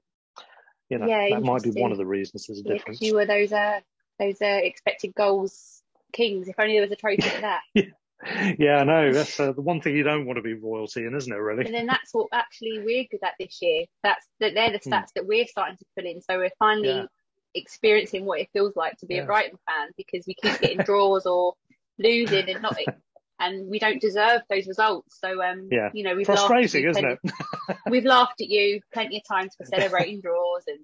[0.90, 3.00] you know, yeah, that might be one of the reasons there's a yeah, difference.
[3.00, 3.80] You were those uh,
[4.18, 5.82] those uh, expected goals
[6.12, 6.48] kings.
[6.48, 7.60] If only there was a trophy for that.
[7.74, 8.54] yeah.
[8.58, 9.12] yeah, I know.
[9.12, 11.36] That's uh, the one thing you don't want to be royalty in, isn't it?
[11.36, 11.64] Really.
[11.64, 13.84] And then that's what actually we're good at this year.
[14.02, 14.92] That's that they're the hmm.
[14.92, 16.20] stats that we're starting to fill in.
[16.20, 17.06] So we're finally yeah.
[17.54, 19.22] experiencing what it feels like to be yeah.
[19.22, 21.54] a Brighton fan because we keep getting draws or
[21.98, 22.76] losing and not
[23.40, 25.18] and we don't deserve those results.
[25.18, 25.88] So, um, yeah.
[25.94, 27.18] you know, we've frustrating, isn't it?
[27.90, 30.78] we've laughed at you plenty of times for celebrating draws and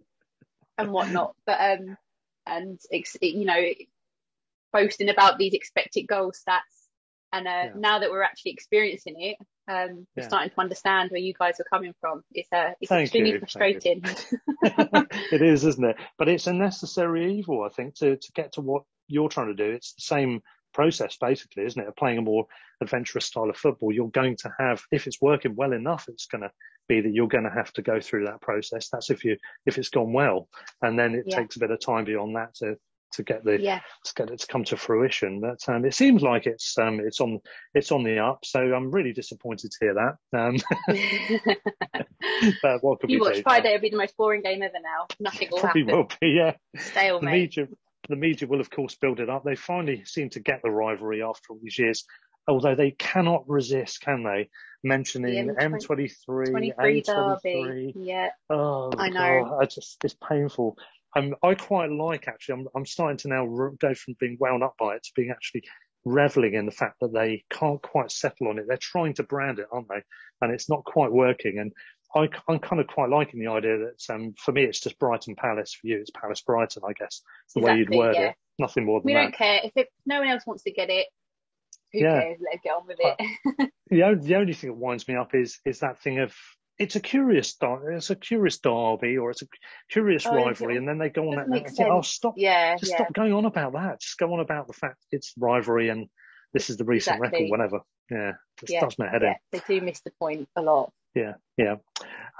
[0.78, 1.96] and whatnot, but um,
[2.46, 2.78] and
[3.20, 3.62] you know,
[4.72, 6.60] boasting about these expected goal stats.
[7.32, 7.70] And uh, yeah.
[7.76, 9.36] now that we're actually experiencing it,
[9.68, 10.28] um, we're yeah.
[10.28, 12.22] starting to understand where you guys are coming from.
[12.32, 13.38] It's uh, it's Thank extremely you.
[13.38, 14.02] frustrating.
[14.62, 15.96] it is, isn't it?
[16.18, 19.54] But it's a necessary evil, I think, to to get to what you're trying to
[19.54, 19.70] do.
[19.70, 20.42] It's the same
[20.76, 21.88] process, basically, isn't it?
[21.88, 22.46] Of playing a more
[22.82, 26.42] adventurous style of football, you're going to have, if it's working well enough, it's going
[26.42, 26.50] to
[26.86, 28.90] be that you're going to have to go through that process.
[28.90, 30.48] That's if you if it's gone well,
[30.82, 31.38] and then it yeah.
[31.38, 32.76] takes a bit of time beyond that to
[33.12, 33.80] to get the yeah.
[34.04, 35.40] to get it to come to fruition.
[35.40, 37.40] But um, it seems like it's um, it's on
[37.74, 38.44] it's on the up.
[38.44, 40.38] So I'm really disappointed to hear that.
[40.38, 40.58] Um,
[42.62, 43.42] but what could you watch do?
[43.42, 45.06] Friday, it'll be the most boring game ever now.
[45.18, 45.96] Nothing will Probably happen.
[45.96, 46.28] will be.
[46.28, 47.32] Yeah, the Stalemate.
[47.32, 47.68] media
[48.08, 49.44] the media will of course build it up.
[49.44, 52.04] They finally seem to get the rivalry after all these years.
[52.48, 54.48] Although they cannot resist, can they?
[54.84, 57.92] Mentioning The M20 M23, 23 A23, derby.
[57.96, 58.28] Yeah.
[58.48, 59.44] Oh, I know.
[59.44, 60.78] God, I just it's painful.
[61.16, 62.60] Um, I quite like actually.
[62.60, 63.46] I'm I'm starting to now
[63.80, 65.64] go from being wound up by it to being actually
[66.04, 68.66] reveling in the fact that they can't quite settle on it.
[68.68, 70.02] They're trying to brand it, aren't they?
[70.40, 71.58] And it's not quite working.
[71.58, 71.72] And
[72.16, 75.34] I, am kind of quite liking the idea that um, for me it's just Brighton
[75.36, 75.74] Palace.
[75.74, 76.82] For you, it's Palace Brighton.
[76.88, 78.28] I guess it's the way you'd word yeah.
[78.30, 78.34] it.
[78.58, 79.22] Nothing more than We that.
[79.22, 79.60] don't care.
[79.64, 81.06] If it, no one else wants to get it,
[81.92, 82.20] who Yeah.
[82.20, 82.38] cares?
[82.40, 83.70] Let it get on with it.
[83.90, 86.34] the, o- the only thing that winds me up is is that thing of
[86.78, 87.56] it's a curious
[87.90, 89.46] it's a curious derby or it's a
[89.90, 91.46] curious Oh, rivalry, and then they go on that.
[91.48, 92.34] and think, Oh, stop!
[92.36, 92.98] yeah, Just yeah.
[92.98, 94.00] stop going on about that.
[94.00, 96.06] Just go on about the fact it's rivalry and
[96.52, 97.44] this is the recent Exactly.
[97.44, 97.80] record, whatever.
[98.10, 99.30] Yeah, just Yeah, does my head yeah.
[99.30, 99.36] in.
[99.52, 100.92] They do miss the point a lot.
[101.16, 101.76] Yeah, yeah.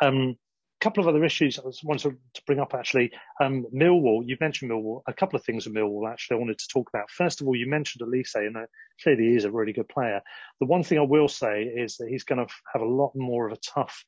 [0.01, 0.37] Um,
[0.81, 3.11] couple of other issues I was wanted to, bring up actually.
[3.41, 5.01] Um, Millwall, you mentioned Millwall.
[5.09, 7.11] A couple of things with Millwall actually I wanted to talk about.
[7.11, 8.67] First of all, you mentioned Olise, and uh,
[9.03, 10.21] clearly he is a really good player.
[10.61, 13.47] The one thing I will say is that he's going to have a lot more
[13.47, 14.05] of a tough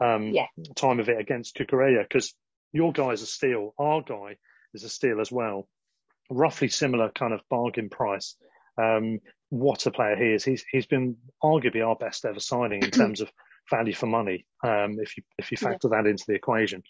[0.00, 0.46] um, Yeah.
[0.76, 2.34] time of it against Cucurella because
[2.72, 3.74] your guy is a steal.
[3.78, 4.36] Our guy
[4.74, 5.68] is a steal as well.
[6.30, 8.36] Roughly similar kind of bargain price.
[8.80, 10.44] Um, what a player he is.
[10.44, 13.32] He's he's been arguably our best ever signing in terms of
[13.70, 14.46] value for money.
[14.64, 15.68] Um, if you if you Yeah.
[15.70, 16.82] factor that into the equation,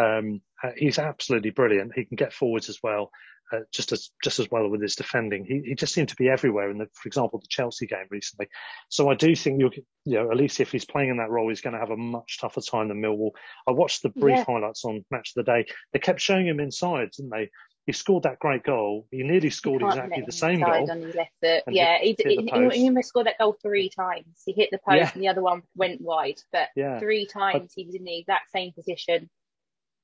[0.00, 1.92] um, uh, he's absolutely brilliant.
[1.94, 3.10] He can get forwards as well,
[3.52, 5.44] uh, just as just as well with his defending.
[5.44, 8.48] He he just seemed to be everywhere in the, for example, the Chelsea game recently.
[8.88, 9.70] So I do think you
[10.04, 11.96] you know at least if he's playing in that role, he's going to have a
[11.96, 13.30] much tougher time than Millwall.
[13.66, 14.44] I watched the brief Yeah.
[14.44, 15.66] highlights on Match of the Day.
[15.92, 17.50] They kept showing him inside, didn't they?
[17.86, 19.06] He scored that great goal.
[19.12, 20.90] He nearly scored exactly the same goal.
[20.90, 21.62] On his left foot.
[21.68, 24.42] Yeah, hit- he, hit he, he scored that goal three times.
[24.44, 25.10] He hit the post Yeah.
[25.14, 26.98] and the other one went wide, but Yeah.
[26.98, 29.30] three times he was in the exact same position.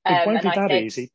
[0.05, 1.11] It Um, won't and be I that said, easy.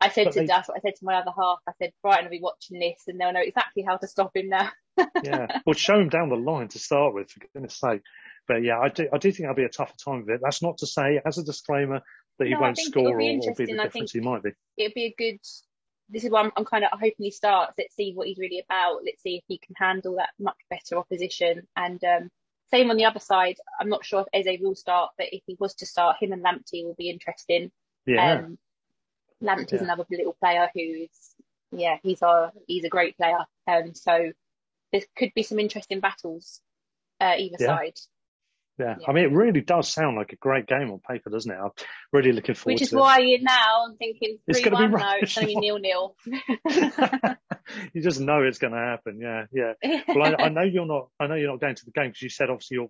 [0.00, 1.58] I said but to they- that's what I said to my other half.
[1.68, 4.48] I said Brighton will be watching this and they'll know exactly how to stop him
[4.48, 4.70] now.
[5.24, 8.02] yeah, well, show him down the line to start with, for goodness sake.
[8.46, 10.40] But yeah, I do, I do think that'll be a tougher time of it.
[10.42, 12.00] That's not to say, as a disclaimer,
[12.38, 14.50] that he No, won't score or, be or be the difference he might be.
[14.76, 15.40] It'd be a good.
[16.10, 17.74] This is why I'm, I'm kind of hoping he starts.
[17.78, 19.04] Let's see what he's really about.
[19.04, 21.66] Let's see if he can handle that much better opposition.
[21.76, 22.28] And um,
[22.70, 23.56] same on the other side.
[23.80, 26.44] I'm not sure if Eze will start, but if he was to start, him and
[26.44, 27.70] Lamptey will be interesting.
[28.06, 28.58] Yeah, Um,
[29.42, 29.84] Lamptey's Yeah.
[29.84, 31.34] another little player who's,
[31.72, 33.46] yeah, he's a he's a great player.
[33.66, 34.32] Um, so
[34.92, 36.60] there could be some interesting battles
[37.20, 37.66] uh, either Yeah.
[37.66, 37.98] side,
[38.80, 39.06] yeah, yeah.
[39.06, 41.58] I mean, it really does sound like a great game on paper, doesn't it?
[41.58, 41.70] I'm
[42.12, 42.96] really looking forward which is it.
[42.96, 45.00] why now I'm thinking It's three gonna be one.
[45.02, 46.16] No, it's going to be nil nil.
[47.92, 49.20] you just know it's going to happen.
[49.20, 50.00] Yeah, yeah.
[50.08, 51.08] Well, I, I know you're not.
[51.20, 52.88] I know you're not going to the game because you said obviously your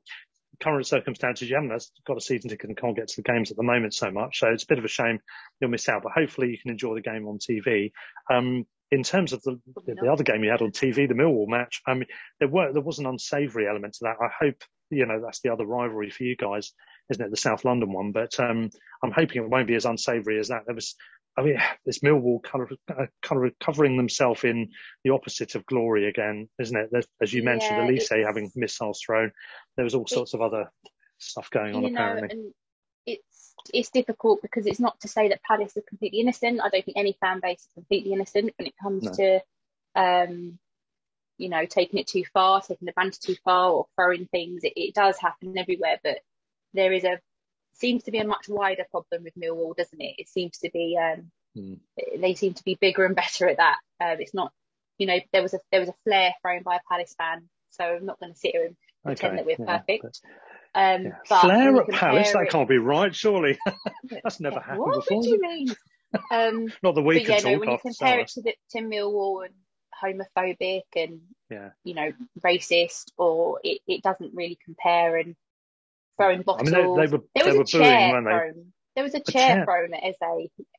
[0.63, 1.49] current circumstances.
[1.49, 3.95] You haven't got a season ticket and can't get to the games at the moment
[3.95, 4.39] so much.
[4.39, 5.21] So it's a bit of a shame
[5.61, 6.03] you'll miss out.
[6.03, 7.93] But hopefully you can enjoy the game on TV.
[8.33, 11.47] Um, in terms of the, the, the other game you had on TV, the Millwall
[11.47, 12.07] match, I mean,
[12.39, 14.17] there were there was an unsavoury element to that.
[14.21, 16.73] I hope you know that's the other rivalry for you guys,
[17.11, 17.31] isn't it?
[17.31, 18.71] The South London one, but um,
[19.03, 20.63] I'm hoping it won't be as unsavoury as that.
[20.67, 20.95] There was,
[21.39, 24.71] I mean, this Millwall kind of uh, kind of recovering themselves in
[25.05, 26.89] the opposite of glory again, isn't it?
[26.91, 29.33] There's, as you mentioned, Yeah, Olise having missiles thrown.
[29.77, 30.71] There was all sorts of other
[31.19, 32.39] stuff going on you know, apparently.
[32.39, 32.55] and
[33.07, 36.61] it's it's difficult because it's not to say that Palace are completely innocent.
[36.61, 39.13] I don't think any fan base is completely innocent when it comes No.
[39.13, 39.41] to,
[39.95, 40.59] um,
[41.41, 44.63] you know, taking it too far, taking the banter too far, or throwing things.
[44.65, 46.19] It, it does happen everywhere, but
[46.75, 47.19] there is a
[47.73, 50.17] seems to be a much wider problem with Millwall, doesn't it?
[50.19, 51.75] It seems to be um, Hmm.
[52.17, 53.79] they seem to be bigger and better at that.
[54.01, 54.53] Um, it's not,
[54.99, 57.85] you know, there was a there was a flare thrown by a Palace fan, so
[57.85, 60.05] I'm not going to sit here and pretend that we're yeah, perfect.
[60.05, 61.11] but- Um, yeah.
[61.29, 62.33] but when at Palace?
[62.33, 63.59] That can't be right, surely.
[64.23, 65.23] That's never happened what before.
[65.25, 65.69] do you mean?
[66.31, 68.79] Um, Not the we but can yeah, no, when you compare it to the, to
[68.79, 69.55] Millwall and
[70.03, 71.21] homophobic and
[71.51, 71.71] Yeah.
[71.85, 72.13] you know
[72.45, 75.17] racist, or it, it doesn't really compare.
[75.17, 75.37] And
[76.17, 76.71] throwing I mean, bottles.
[76.71, 78.73] they, they were there they was were a chair booing, thrown.
[78.97, 79.65] There was a A chair, chair?
[79.65, 80.17] thrown at Eze.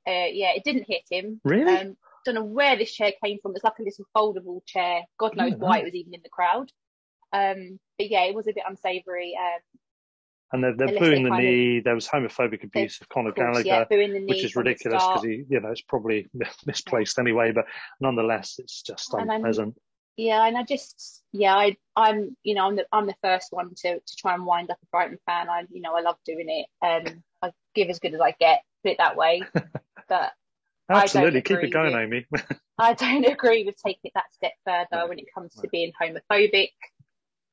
[0.07, 1.39] Uh, yeah, it didn't hit him.
[1.43, 1.75] Really?
[1.75, 3.55] Um, don't know where this chair came from.
[3.55, 5.01] It's like a little foldable chair.
[5.17, 5.81] God knows Oh, why nice.
[5.81, 6.71] it was even in the crowd.
[7.33, 9.35] Um, but yeah, it was a bit unsavoury.
[9.39, 9.59] Um,
[10.51, 11.79] and they're, they're booing the kind of- knee.
[11.79, 15.43] There was homophobic abuse of Conor course, Gallagher, yeah, knee which is ridiculous because he,
[15.49, 16.29] you know, it's probably
[16.65, 17.51] misplaced anyway.
[17.51, 17.65] But
[17.99, 19.75] nonetheless, it's just unpleasant.
[20.17, 23.71] Yeah, and I just yeah, I I'm you know I'm the I'm the first one
[23.77, 25.49] to to try and wind up a Brighton fan.
[25.49, 26.67] I you know I love doing it.
[26.85, 29.41] Um, I give as good as I get, put it that way.
[30.09, 30.31] but
[30.89, 32.25] Absolutely, keep it going, with, Amy.
[32.77, 35.61] I don't agree with taking it that step further no, when it comes no.
[35.61, 36.71] to being homophobic,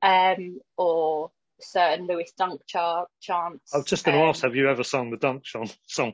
[0.03, 1.30] um, or
[1.61, 3.74] certain Lewis Dunk char- chants.
[3.74, 5.44] I was just going to um, ask, have you ever sung the Dunk
[5.86, 6.12] song?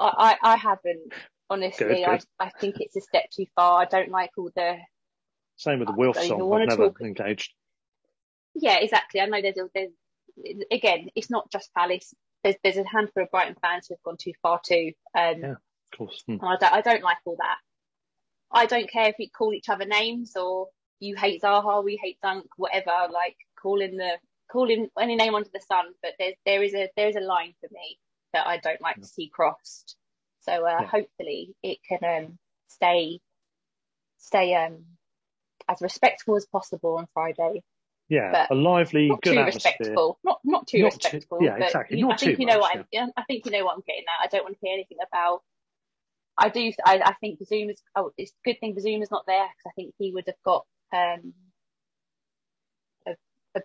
[0.00, 1.12] I, I, I haven't.
[1.48, 2.24] Honestly, good, good.
[2.40, 3.80] I, I think it's a step too far.
[3.80, 4.76] I don't like all the.
[5.56, 6.52] Same with the Wilf song.
[6.52, 7.00] I've never talk...
[7.00, 7.52] engaged.
[8.54, 9.20] Yeah, exactly.
[9.20, 9.92] I know there's, there's
[10.70, 12.14] again, it's not just Palace.
[12.42, 14.92] There's there's a handful of Brighton fans who've gone too far too.
[15.16, 16.22] Um, yeah, of course.
[16.26, 16.44] Hmm.
[16.44, 17.58] I don't, I don't like all that.
[18.50, 20.68] I don't care if we call each other names or
[21.00, 22.92] you hate Zaha, we hate Dunk, whatever.
[23.12, 24.12] Like calling the
[24.50, 27.54] calling any name under the sun, but there's there is a there is a line
[27.60, 27.98] for me
[28.32, 29.96] that I don't like to see crossed.
[30.40, 30.86] So uh, yeah.
[30.86, 32.38] hopefully it can um,
[32.68, 33.20] stay
[34.18, 34.84] stay um,
[35.68, 37.62] as respectful as possible on Friday.
[38.08, 39.72] Yeah, a lively, not good too atmosphere.
[39.78, 40.18] respectable.
[40.22, 41.38] Not not too not respectable.
[41.38, 41.98] Too, yeah, exactly.
[41.98, 43.12] You, not I think you know much, what I'm.
[43.16, 44.24] I think you know what I'm getting at.
[44.24, 45.42] I don't want to hear anything about.
[46.38, 46.70] I do.
[46.84, 47.82] I, I think Bissouma's.
[47.96, 50.36] Oh, it's a good thing Zoom is not there because I think he would have
[50.44, 51.32] got um,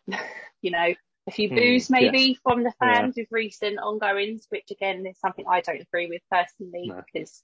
[0.61, 0.93] you know,
[1.27, 2.37] a few hmm, boos mm, maybe yes.
[2.43, 3.21] from the fans yeah.
[3.21, 7.01] with recent ongoings, which again is something I don't agree with personally no.
[7.13, 7.43] because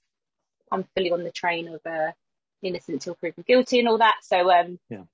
[0.70, 2.12] I'm fully on the train of uh,
[2.62, 4.16] innocent until proven guilty and all that.
[4.22, 5.04] So um, yeah.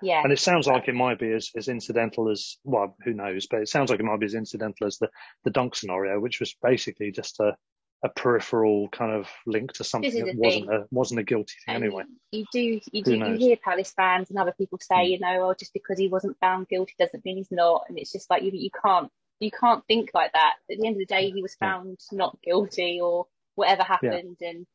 [0.00, 0.22] Yeah.
[0.22, 3.60] And it sounds like it might be as, as incidental as, well, who knows, but
[3.60, 5.08] it sounds like it might be as incidental as the,
[5.44, 7.56] the dunk scenario, which was basically just a,
[8.04, 11.84] a peripheral kind of link to something that wasn't a, wasn't a guilty thing and
[11.84, 12.02] anyway.
[12.32, 15.10] You do, you do, you hear Palace fans and other people say, mm.
[15.10, 17.84] you know, oh, just because he wasn't found guilty doesn't mean he's not.
[17.88, 20.54] And it's just like, you, you can't, you can't think like that.
[20.68, 22.18] At the end of the day, he was found yeah.
[22.18, 24.36] not guilty or whatever happened.
[24.40, 24.48] Yeah.
[24.48, 24.66] And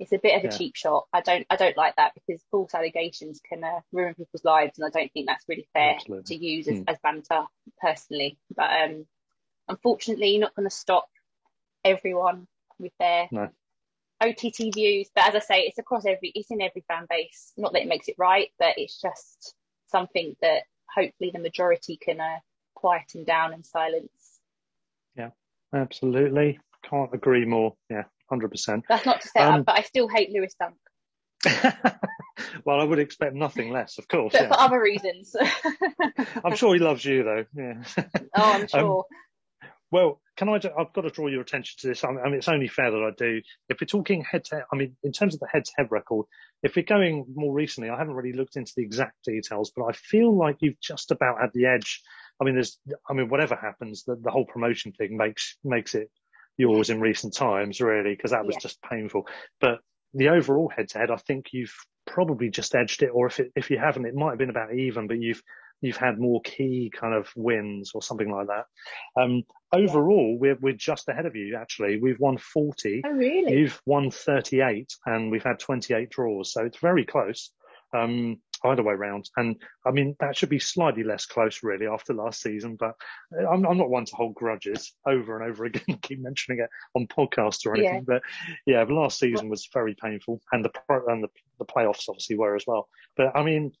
[0.00, 0.58] it's a bit of a yeah.
[0.58, 1.06] cheap shot.
[1.12, 4.76] I don't, I don't like that because false allegations can uh, ruin people's lives.
[4.76, 6.36] And I don't think that's really fair Absolutely.
[6.36, 6.84] to use as, mm.
[6.88, 7.44] as banter
[7.80, 8.38] personally.
[8.56, 9.06] But, um,
[9.68, 11.08] unfortunately, you're not going to stop
[11.84, 12.48] everyone
[12.78, 13.48] with their no.
[14.22, 15.08] OTT views.
[15.14, 17.52] But as I say, it's across every, it's in every fan base.
[17.56, 19.54] Not that it makes it right, but it's just
[19.88, 20.62] something that
[20.92, 22.38] hopefully the majority can uh,
[22.74, 24.40] quieten down and silence.
[25.16, 25.30] Yeah,
[25.74, 26.58] absolutely.
[26.88, 27.74] Can't agree more.
[27.90, 28.84] Yeah, hundred percent.
[28.88, 30.76] That's not to say, um, but I still hate Lewis Dunk.
[32.64, 34.32] well, I would expect nothing less, of course.
[34.32, 34.48] But yeah.
[34.48, 35.34] for other reasons.
[36.44, 37.44] I'm sure he loves you, though.
[37.54, 37.82] Yeah.
[38.36, 38.98] Oh, I'm um, sure.
[38.98, 39.04] Um,
[39.90, 40.54] well, can I?
[40.54, 42.04] I've got to draw your attention to this.
[42.04, 43.40] I mean, it's only fair that I do.
[43.68, 46.26] If we're talking head to, head I mean, in terms of the head-to-head record,
[46.62, 49.92] if we're going more recently, I haven't really looked into the exact details, but I
[49.92, 52.02] feel like you've just about had the edge.
[52.40, 52.78] I mean, there's,
[53.08, 56.10] I mean, whatever happens, the, the whole promotion thing makes makes it
[56.58, 58.60] yours in recent times, really, because that was yeah.
[58.62, 59.26] just painful.
[59.60, 59.78] But
[60.12, 61.74] the overall head-to-head, I think you've
[62.06, 64.74] probably just edged it, or if it, if you haven't, it might have been about
[64.74, 65.42] even, but you've
[65.80, 68.66] you've had more key kind of wins or something like that.
[69.20, 71.98] Um, overall, we're, we're just ahead of you, actually.
[72.00, 73.02] We've won 40.
[73.04, 73.58] Oh, really?
[73.58, 76.52] You've won 38 and we've had 28 draws.
[76.52, 77.50] So it's very close.
[77.96, 79.28] Um, either way round.
[79.36, 82.94] And I mean, that should be slightly less close really after last season, but
[83.38, 87.06] I'm, I'm not one to hold grudges over and over again, keep mentioning it on
[87.06, 88.04] podcasts or anything.
[88.08, 88.14] Yeah.
[88.14, 88.22] But
[88.66, 92.36] yeah, the last season was very painful and the, pro, and the, the playoffs obviously
[92.36, 92.88] were as well.
[93.16, 93.72] But I mean,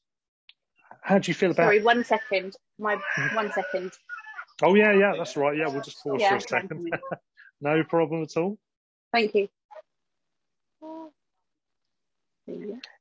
[1.06, 1.64] how do you feel about?
[1.64, 2.56] Sorry, one second.
[2.78, 2.98] My
[3.32, 3.92] one second.
[4.62, 5.56] Oh yeah, yeah, that's right.
[5.56, 6.90] Yeah, we'll just pause yeah, for a second.
[7.60, 8.58] no problem at all.
[9.12, 9.48] Thank you.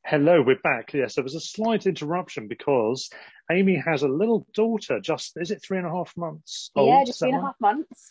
[0.05, 0.93] Hello, we're back.
[0.93, 3.09] Yes, there was a slight interruption because
[3.51, 4.99] Amy has a little daughter.
[4.99, 6.69] Just is it three and a half months?
[6.75, 6.87] Old?
[6.87, 8.09] Yeah, just three and a half months.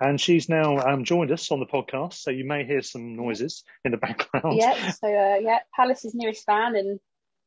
[0.00, 3.62] And she's now um, joined us on the podcast, so you may hear some noises
[3.84, 4.56] in the background.
[4.58, 6.98] Yeah, so uh, yeah, Palace's newest fan, and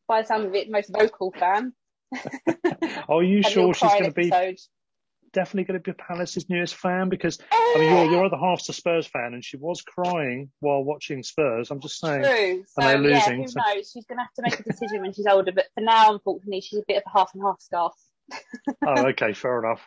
[0.07, 1.73] by the sound of it, most vocal fan.
[3.09, 4.31] Are you sure she's going to be
[5.31, 7.09] definitely going to be Palace's newest fan?
[7.09, 10.83] Because I mean, your your other half's a Spurs fan, and she was crying while
[10.83, 11.71] watching Spurs.
[11.71, 12.63] I'm just saying, True.
[12.67, 13.39] So, and they're losing.
[13.39, 13.59] Yeah, who so.
[13.59, 13.91] knows?
[13.91, 15.51] She's going to have to make a decision when she's older.
[15.51, 17.93] But for now, unfortunately, she's a bit of a half and half scarf.
[18.85, 19.81] oh, okay, fair enough.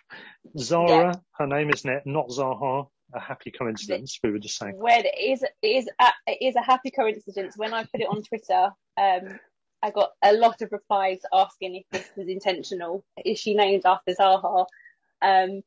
[0.58, 1.12] Zara, yeah.
[1.38, 2.88] her name is Net, not Zaha.
[3.14, 4.18] A happy coincidence.
[4.24, 4.78] We were just saying.
[4.78, 7.58] Well, it is, it is, a, it is a happy coincidence.
[7.58, 9.38] When I put it on Twitter, um,
[9.82, 13.04] I got a lot of replies asking if this was intentional.
[13.24, 14.66] Is she named after Zaha?
[15.20, 15.62] Um,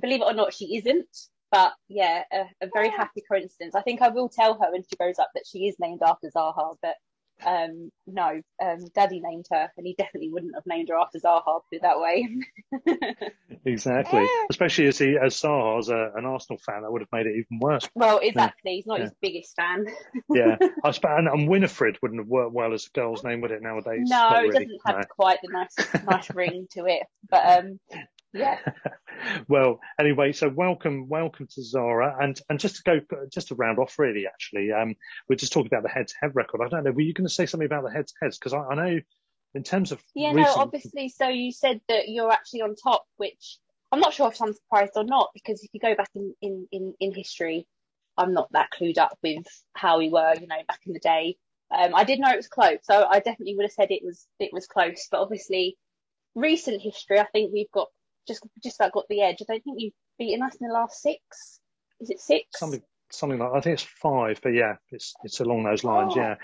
[0.00, 1.08] believe it or not, she isn't.
[1.50, 3.74] But yeah, a, a, very happy coincidence.
[3.74, 6.30] I think I will tell her when she grows up that she is named after
[6.34, 6.96] Zaha, but
[7.46, 11.42] um, no, um, Daddy named her, and he definitely wouldn't have named her after Zaha.
[11.44, 12.28] Put it that way.
[13.64, 17.36] exactly, especially as he as Zaha's a, an Arsenal fan, that would have made it
[17.36, 17.88] even worse.
[17.94, 18.72] Well, exactly.
[18.72, 18.76] Yeah.
[18.76, 19.04] He's not yeah.
[19.04, 19.86] his biggest fan.
[20.34, 23.50] yeah, I suppose, and, and, Winifred wouldn't have worked well as a girl's name, would
[23.50, 24.08] it nowadays?
[24.08, 25.04] No, it doesn't have no.
[25.08, 27.02] quite the nice nice ring to it.
[27.30, 27.80] But um,
[28.32, 28.58] Yeah.
[29.48, 33.78] well, anyway, so welcome, welcome to Zara, and and just to go, just to round
[33.78, 34.94] off, really, actually, um,
[35.28, 36.60] we're just talking about the head-to-head record.
[36.64, 38.38] I don't know, were you going to say something about the head-to-heads?
[38.38, 39.00] Because I, I, know,
[39.54, 40.56] in terms of yeah, recent...
[40.56, 41.08] no, obviously.
[41.08, 43.58] So you said that you're actually on top, which
[43.90, 46.68] I'm not sure if I'm surprised or not, because if you go back in in
[46.70, 47.66] in, in history,
[48.16, 51.36] I'm not that clued up with how we were, you know, back in the day.
[51.70, 54.26] Um, I did know it was close, so I definitely would have said it was
[54.38, 55.08] it was close.
[55.10, 55.78] But obviously,
[56.34, 57.88] recent history, I think we've got
[58.28, 59.38] just just about got the edge.
[59.40, 61.60] I don't think you've beaten us in the last six.
[62.00, 62.46] Is it six?
[62.54, 66.12] Something something like I think it's five, but yeah, it's it's along those lines.
[66.16, 66.20] Oh.
[66.20, 66.36] Yeah,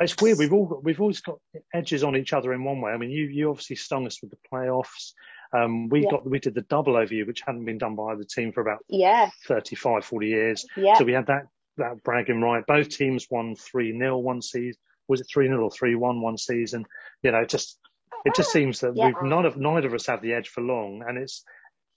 [0.00, 0.38] it's weird.
[0.38, 1.38] We've all got, we've always got
[1.74, 2.92] edges on each other in one way.
[2.92, 5.12] I mean, you you obviously stung us with the playoffs.
[5.52, 6.10] Um, we yeah.
[6.10, 8.60] got we did the double over you, which hadn't been done by the team for
[8.60, 10.66] about yeah 35, 40 years.
[10.76, 10.94] Yeah.
[10.96, 11.46] So we had that
[11.78, 12.64] that bragging right.
[12.66, 14.78] Both teams won three 0 one season.
[15.08, 16.86] Was it three 0 or three one one season?
[17.22, 17.78] You know, just
[18.24, 19.06] it just seems that yeah.
[19.06, 21.44] we've none of neither of us have the edge for long, and it's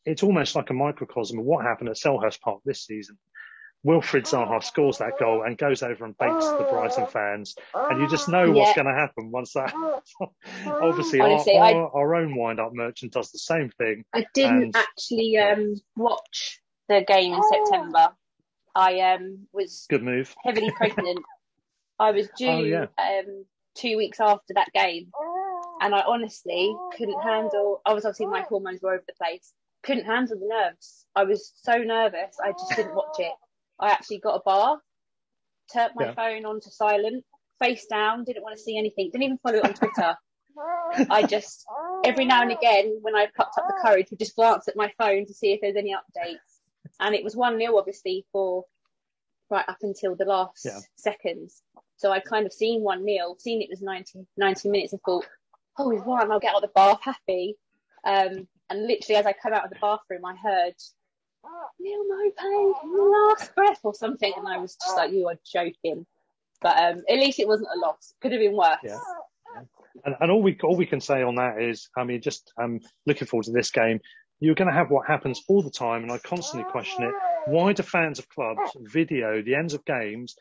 [0.05, 3.17] it's almost like a microcosm of what happened at Selhurst Park this season.
[3.85, 8.07] Wilfried Zaha scores that goal and goes over and baits the Brighton fans, and you
[8.07, 9.73] just know what's going to happen once that.
[10.65, 14.05] Obviously, Honestly, our, our, our, own wind-up merchant does the same thing.
[14.13, 18.09] I didn't and, actually um, watch the game in September.
[18.73, 20.33] I um, was good move.
[20.43, 21.19] Heavily pregnant.
[21.99, 22.85] I was due oh, yeah.
[22.97, 23.45] um,
[23.75, 25.11] two weeks after that game,
[25.83, 27.81] and I honestly couldn't handle.
[27.85, 29.51] I was obviously my hormones were over the place.
[29.83, 31.05] Couldn't handle the nerves.
[31.13, 32.37] I was so nervous.
[32.41, 33.33] I just didn't watch it.
[33.79, 34.79] I actually got a bar,
[35.73, 36.13] turned my yeah.
[36.13, 37.25] phone onto silent,
[37.61, 40.15] face down, didn't want to see anything, didn't even follow it on Twitter.
[41.09, 41.65] I just,
[42.05, 44.93] every now and again, when I plucked up the courage, would just glance at my
[44.97, 46.37] phone to see if there's any updates.
[47.01, 48.63] And it was 1 0, obviously, for
[49.49, 50.79] right up until the last yeah.
[50.95, 51.61] seconds.
[51.97, 55.25] So I'd kind of seen 1 0, seen it was 90, 90 minutes, and thought,
[55.77, 57.55] oh, we've won, I'll get out of the bath happy.
[58.05, 60.75] Um, and literally, as I come out of the bathroom, I heard
[61.79, 62.73] Neal Maupay,
[63.29, 66.05] last breath or something, and I was just like, you are joking.
[66.61, 68.13] But um, at least it wasn't a loss.
[68.21, 68.77] Could have been worse.
[68.83, 68.99] Yeah.
[70.05, 72.79] And, and all we all we can say on that is, I mean, just um,
[73.05, 73.99] looking forward to this game.
[74.39, 77.13] You're going to have what happens all the time, and I constantly question it.
[77.45, 80.35] Why do fans of clubs video the ends of games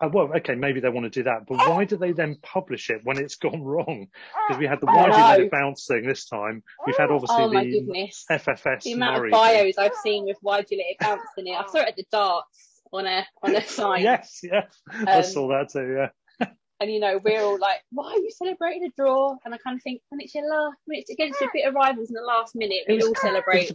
[0.00, 2.90] uh, well, okay, maybe they want to do that, but why do they then publish
[2.90, 4.06] it when it's gone wrong?
[4.46, 6.62] Because we had the why do you let it bounce thing this time.
[6.86, 8.24] We've had obviously oh, the goodness.
[8.30, 8.82] FFS.
[8.82, 9.84] The amount of bios thing.
[9.84, 11.52] I've seen with why do you let it bounce in it.
[11.52, 14.02] I saw it at the darts on a on a sign.
[14.02, 15.96] yes, yes, um, I saw that too.
[16.40, 16.46] Yeah.
[16.80, 19.36] and you know we're all like, why are you celebrating a draw?
[19.44, 21.74] And I kind of think when it's your last, when it's against your bit of
[21.74, 23.72] rivals in the last minute, we all celebrate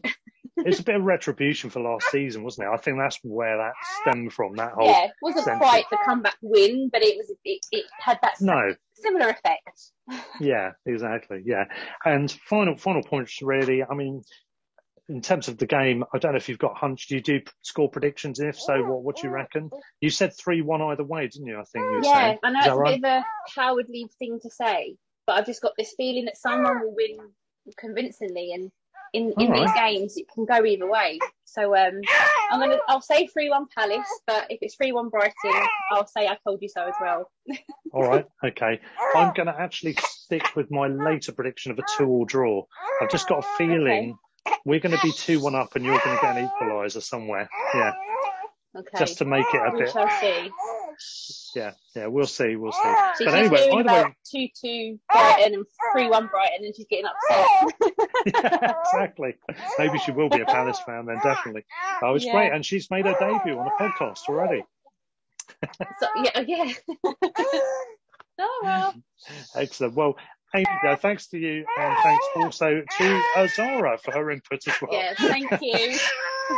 [0.58, 2.72] it's a bit of retribution for last season, wasn't it?
[2.72, 4.56] I think that's where that stemmed from.
[4.56, 8.20] That whole yeah, it wasn't quite the comeback win, but it was it, it had
[8.22, 8.74] that no.
[8.94, 9.92] similar effect.
[10.40, 11.42] yeah, exactly.
[11.46, 11.66] Yeah,
[12.06, 13.84] and final final points really.
[13.84, 14.22] I mean,
[15.10, 17.08] in terms of the game, I don't know if you've got hunch.
[17.08, 18.40] Do you do score predictions?
[18.40, 19.70] If so, what what do you reckon?
[20.02, 21.60] You said three one either way, didn't you?
[21.60, 22.38] I think you yeah, saying.
[22.44, 23.02] I know it's a right?
[23.02, 23.26] bit of a
[23.56, 27.18] cowardly thing to say, but I've just got this feeling that someone will win
[27.78, 28.72] convincingly, and
[29.14, 31.20] in, in these games, it can go either way.
[31.46, 32.02] So um,
[32.52, 35.54] I'm gonna I'll say three one Palace, but if it's three one Brighton,
[35.92, 37.32] I'll say I told you so as well.
[37.94, 38.82] all right, okay.
[39.16, 42.66] I'm gonna actually stick with my later prediction of a two all draw.
[43.02, 44.58] I've just got a feeling okay.
[44.66, 47.48] we're gonna be two one up, and you're gonna get an equaliser somewhere.
[47.76, 47.94] Yeah.
[48.76, 48.98] Okay.
[48.98, 49.92] Just to make it a we bit.
[49.92, 50.50] Shall see.
[51.56, 52.94] Yeah, yeah, we'll see, we'll see.
[53.18, 57.06] She's but anyway, either way, two two Brighton and three one Brighton, and she's getting
[57.06, 57.94] upset.
[58.26, 59.36] yeah, exactly.
[59.78, 61.66] Maybe she will be a Palace fan then, definitely.
[62.02, 62.32] Oh, it's yeah.
[62.32, 64.64] great, and she's made her debut on a podcast already.
[66.00, 66.74] so, yeah, yeah.
[68.40, 68.96] oh well.
[69.56, 69.94] Excellent.
[69.94, 70.18] Well,
[70.56, 74.94] Amy, uh, thanks to you, and thanks also to Azara for her input as well.
[74.94, 75.98] Yeah, thank you.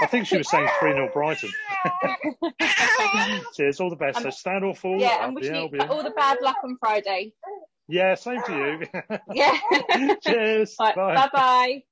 [0.01, 1.49] I think she was saying 3 0 Brighton.
[3.55, 4.17] Cheers, all the best.
[4.17, 4.99] Um, so stand or fall.
[4.99, 7.33] Yeah, and wishing you all the bad luck on Friday.
[7.87, 9.19] Yeah, same to you.
[9.33, 10.15] yeah.
[10.21, 10.75] Cheers.
[10.79, 11.83] Right, bye bye.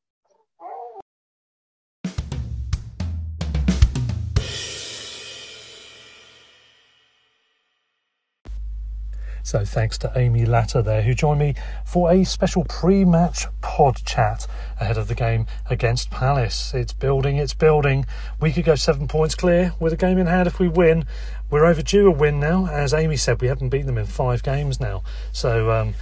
[9.43, 14.47] So thanks to Amy Latter there, who joined me for a special pre-match pod chat
[14.79, 16.73] ahead of the game against Palace.
[16.73, 18.05] It's building, it's building.
[18.39, 21.05] We could go seven points clear with a game in hand if we win.
[21.49, 22.67] We're overdue a win now.
[22.67, 25.03] As Amy said, we haven't beaten them in five games now.
[25.33, 25.93] So um,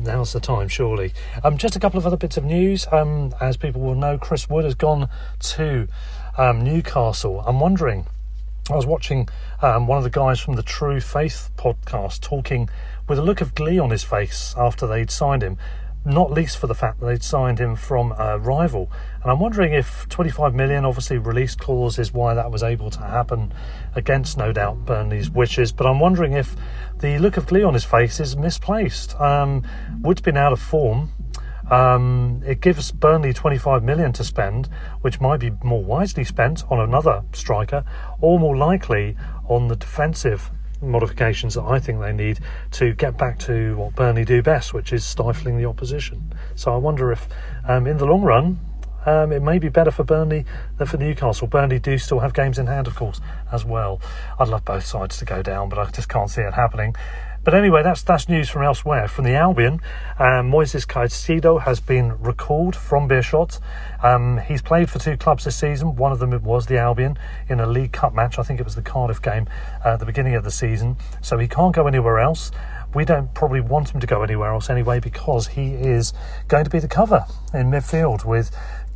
[0.00, 1.14] now's the time, surely.
[1.44, 2.88] Um, just a couple of other bits of news.
[2.90, 5.86] Um, as people will know, Chris Wood has gone to
[6.36, 7.40] um, Newcastle.
[7.46, 8.06] I'm wondering
[8.70, 9.28] I was watching
[9.62, 12.68] um, one of the guys from the True Faith podcast talking
[13.08, 15.58] with a look of glee on his face after they'd signed him.
[16.04, 18.90] not least for the fact that they'd signed him from a rival.
[19.22, 23.00] And I'm wondering if 25 million, obviously release clause is why that was able to
[23.00, 23.52] happen
[23.94, 25.72] against, no doubt, Burnley's wishes.
[25.72, 26.56] But I'm wondering if
[27.00, 29.18] the look of glee on his face is misplaced.
[29.20, 29.62] Um,
[30.00, 31.10] Wood's been out of form.
[31.70, 34.68] Um, it gives Burnley 25 million to spend,
[35.02, 37.84] which might be more wisely spent on another striker,
[38.20, 39.16] or more likely
[39.48, 40.50] on the defensive
[40.82, 42.40] modifications that I think they need
[42.72, 46.32] to get back to what Burnley do best, which is stifling the opposition.
[46.54, 47.28] So I wonder if,
[47.68, 48.58] um, in the long run,
[49.06, 50.44] um, it may be better for Burnley
[50.76, 51.46] than for Newcastle.
[51.46, 54.00] Burnley do still have games in hand, of course, as well.
[54.38, 56.94] I'd love both sides to go down, but I just can't see it happening.
[57.42, 59.08] But anyway, that's that's news from elsewhere.
[59.08, 59.80] From the Albion,
[60.18, 63.58] um, Moises Caicedo has been recalled from Beerschot.
[64.02, 65.96] Um, he's played for two clubs this season.
[65.96, 67.18] One of them was the Albion
[67.48, 68.38] in a League Cup match.
[68.38, 69.48] I think it was the Cardiff game
[69.84, 70.96] uh, at the beginning of the season.
[71.22, 72.50] So he can't go anywhere else.
[72.94, 76.12] We don't probably want him to go anywhere else anyway because he is
[76.48, 77.24] going to be the cover
[77.54, 78.50] in midfield with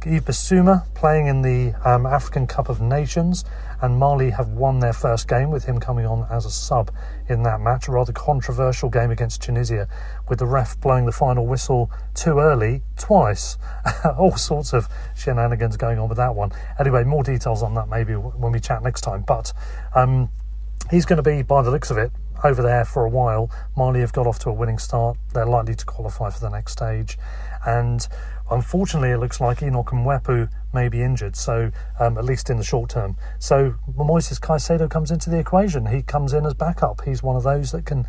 [0.05, 3.45] Yves Bissouma playing in the um, African Cup of Nations,
[3.81, 6.91] and Mali have won their first game with him coming on as a sub
[7.29, 7.89] in that match.
[7.89, 9.89] A rather controversial game against Tunisia,
[10.29, 13.59] with the ref blowing the final whistle too early twice.
[14.19, 16.53] All sorts of shenanigans going on with that one.
[16.79, 19.23] Anyway, more details on that maybe when we chat next time.
[19.27, 19.53] But
[19.95, 20.29] um,
[20.91, 22.13] he's going to be, by the looks of it,
[22.43, 23.51] over there for a while.
[23.77, 25.17] Mali have got off to a winning start.
[25.33, 27.17] They're likely to qualify for the next stage.
[27.67, 28.07] And
[28.51, 32.65] Unfortunately, it looks like Enoch Mwepu may be injured, so um, at least in the
[32.65, 33.17] short term.
[33.39, 35.87] So Moises Caicedo comes into the equation.
[35.87, 37.03] He comes in as backup.
[37.05, 38.07] He's one of those that can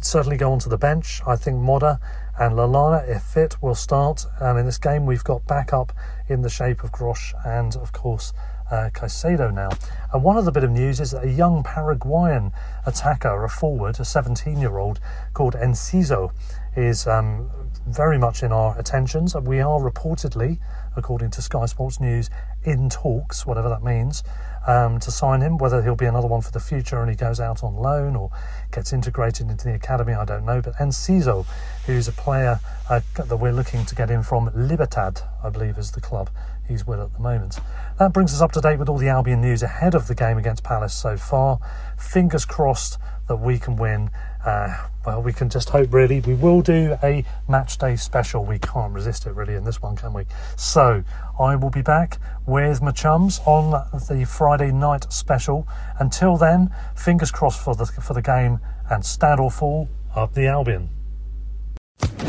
[0.00, 1.20] certainly go onto the bench.
[1.26, 1.98] I think Moder
[2.38, 4.26] and Lallana, if fit, will start.
[4.40, 5.92] And in this game, we've got backup
[6.28, 8.32] in the shape of Gross and, of course,
[8.70, 9.70] uh, Caicedo now.
[10.12, 12.52] And one other bit of news is that a young Paraguayan
[12.86, 15.00] attacker, a forward, a 17 year old
[15.32, 16.32] called Enciso,
[16.76, 17.50] is um,
[17.86, 19.34] very much in our attentions.
[19.34, 20.58] We are reportedly,
[20.96, 22.30] according to Sky Sports News,
[22.64, 24.22] in talks, whatever that means,
[24.66, 25.58] um, to sign him.
[25.58, 28.30] Whether he'll be another one for the future and he goes out on loan or
[28.72, 30.60] gets integrated into the academy, I don't know.
[30.60, 31.46] But Enciso,
[31.86, 35.90] who's a player uh, that we're looking to get in from Libertad, I believe is
[35.92, 36.30] the club
[36.66, 37.58] he's with at the moment.
[37.98, 40.38] That brings us up to date with all the Albion news ahead of the game
[40.38, 41.58] against Palace so far.
[41.98, 44.10] Fingers crossed that we can win.
[44.44, 46.20] Uh, well, we can just hope, really.
[46.20, 48.44] We will do a match day special.
[48.44, 50.24] We can't resist it, really, in this one, can we?
[50.56, 51.02] So,
[51.38, 53.70] I will be back with my chums on
[54.08, 55.66] the Friday night special.
[55.98, 60.46] Until then, fingers crossed for the, for the game and stand or fall up the
[60.46, 60.90] Albion.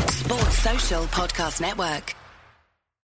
[0.08, 2.14] Sports Social Podcast Network.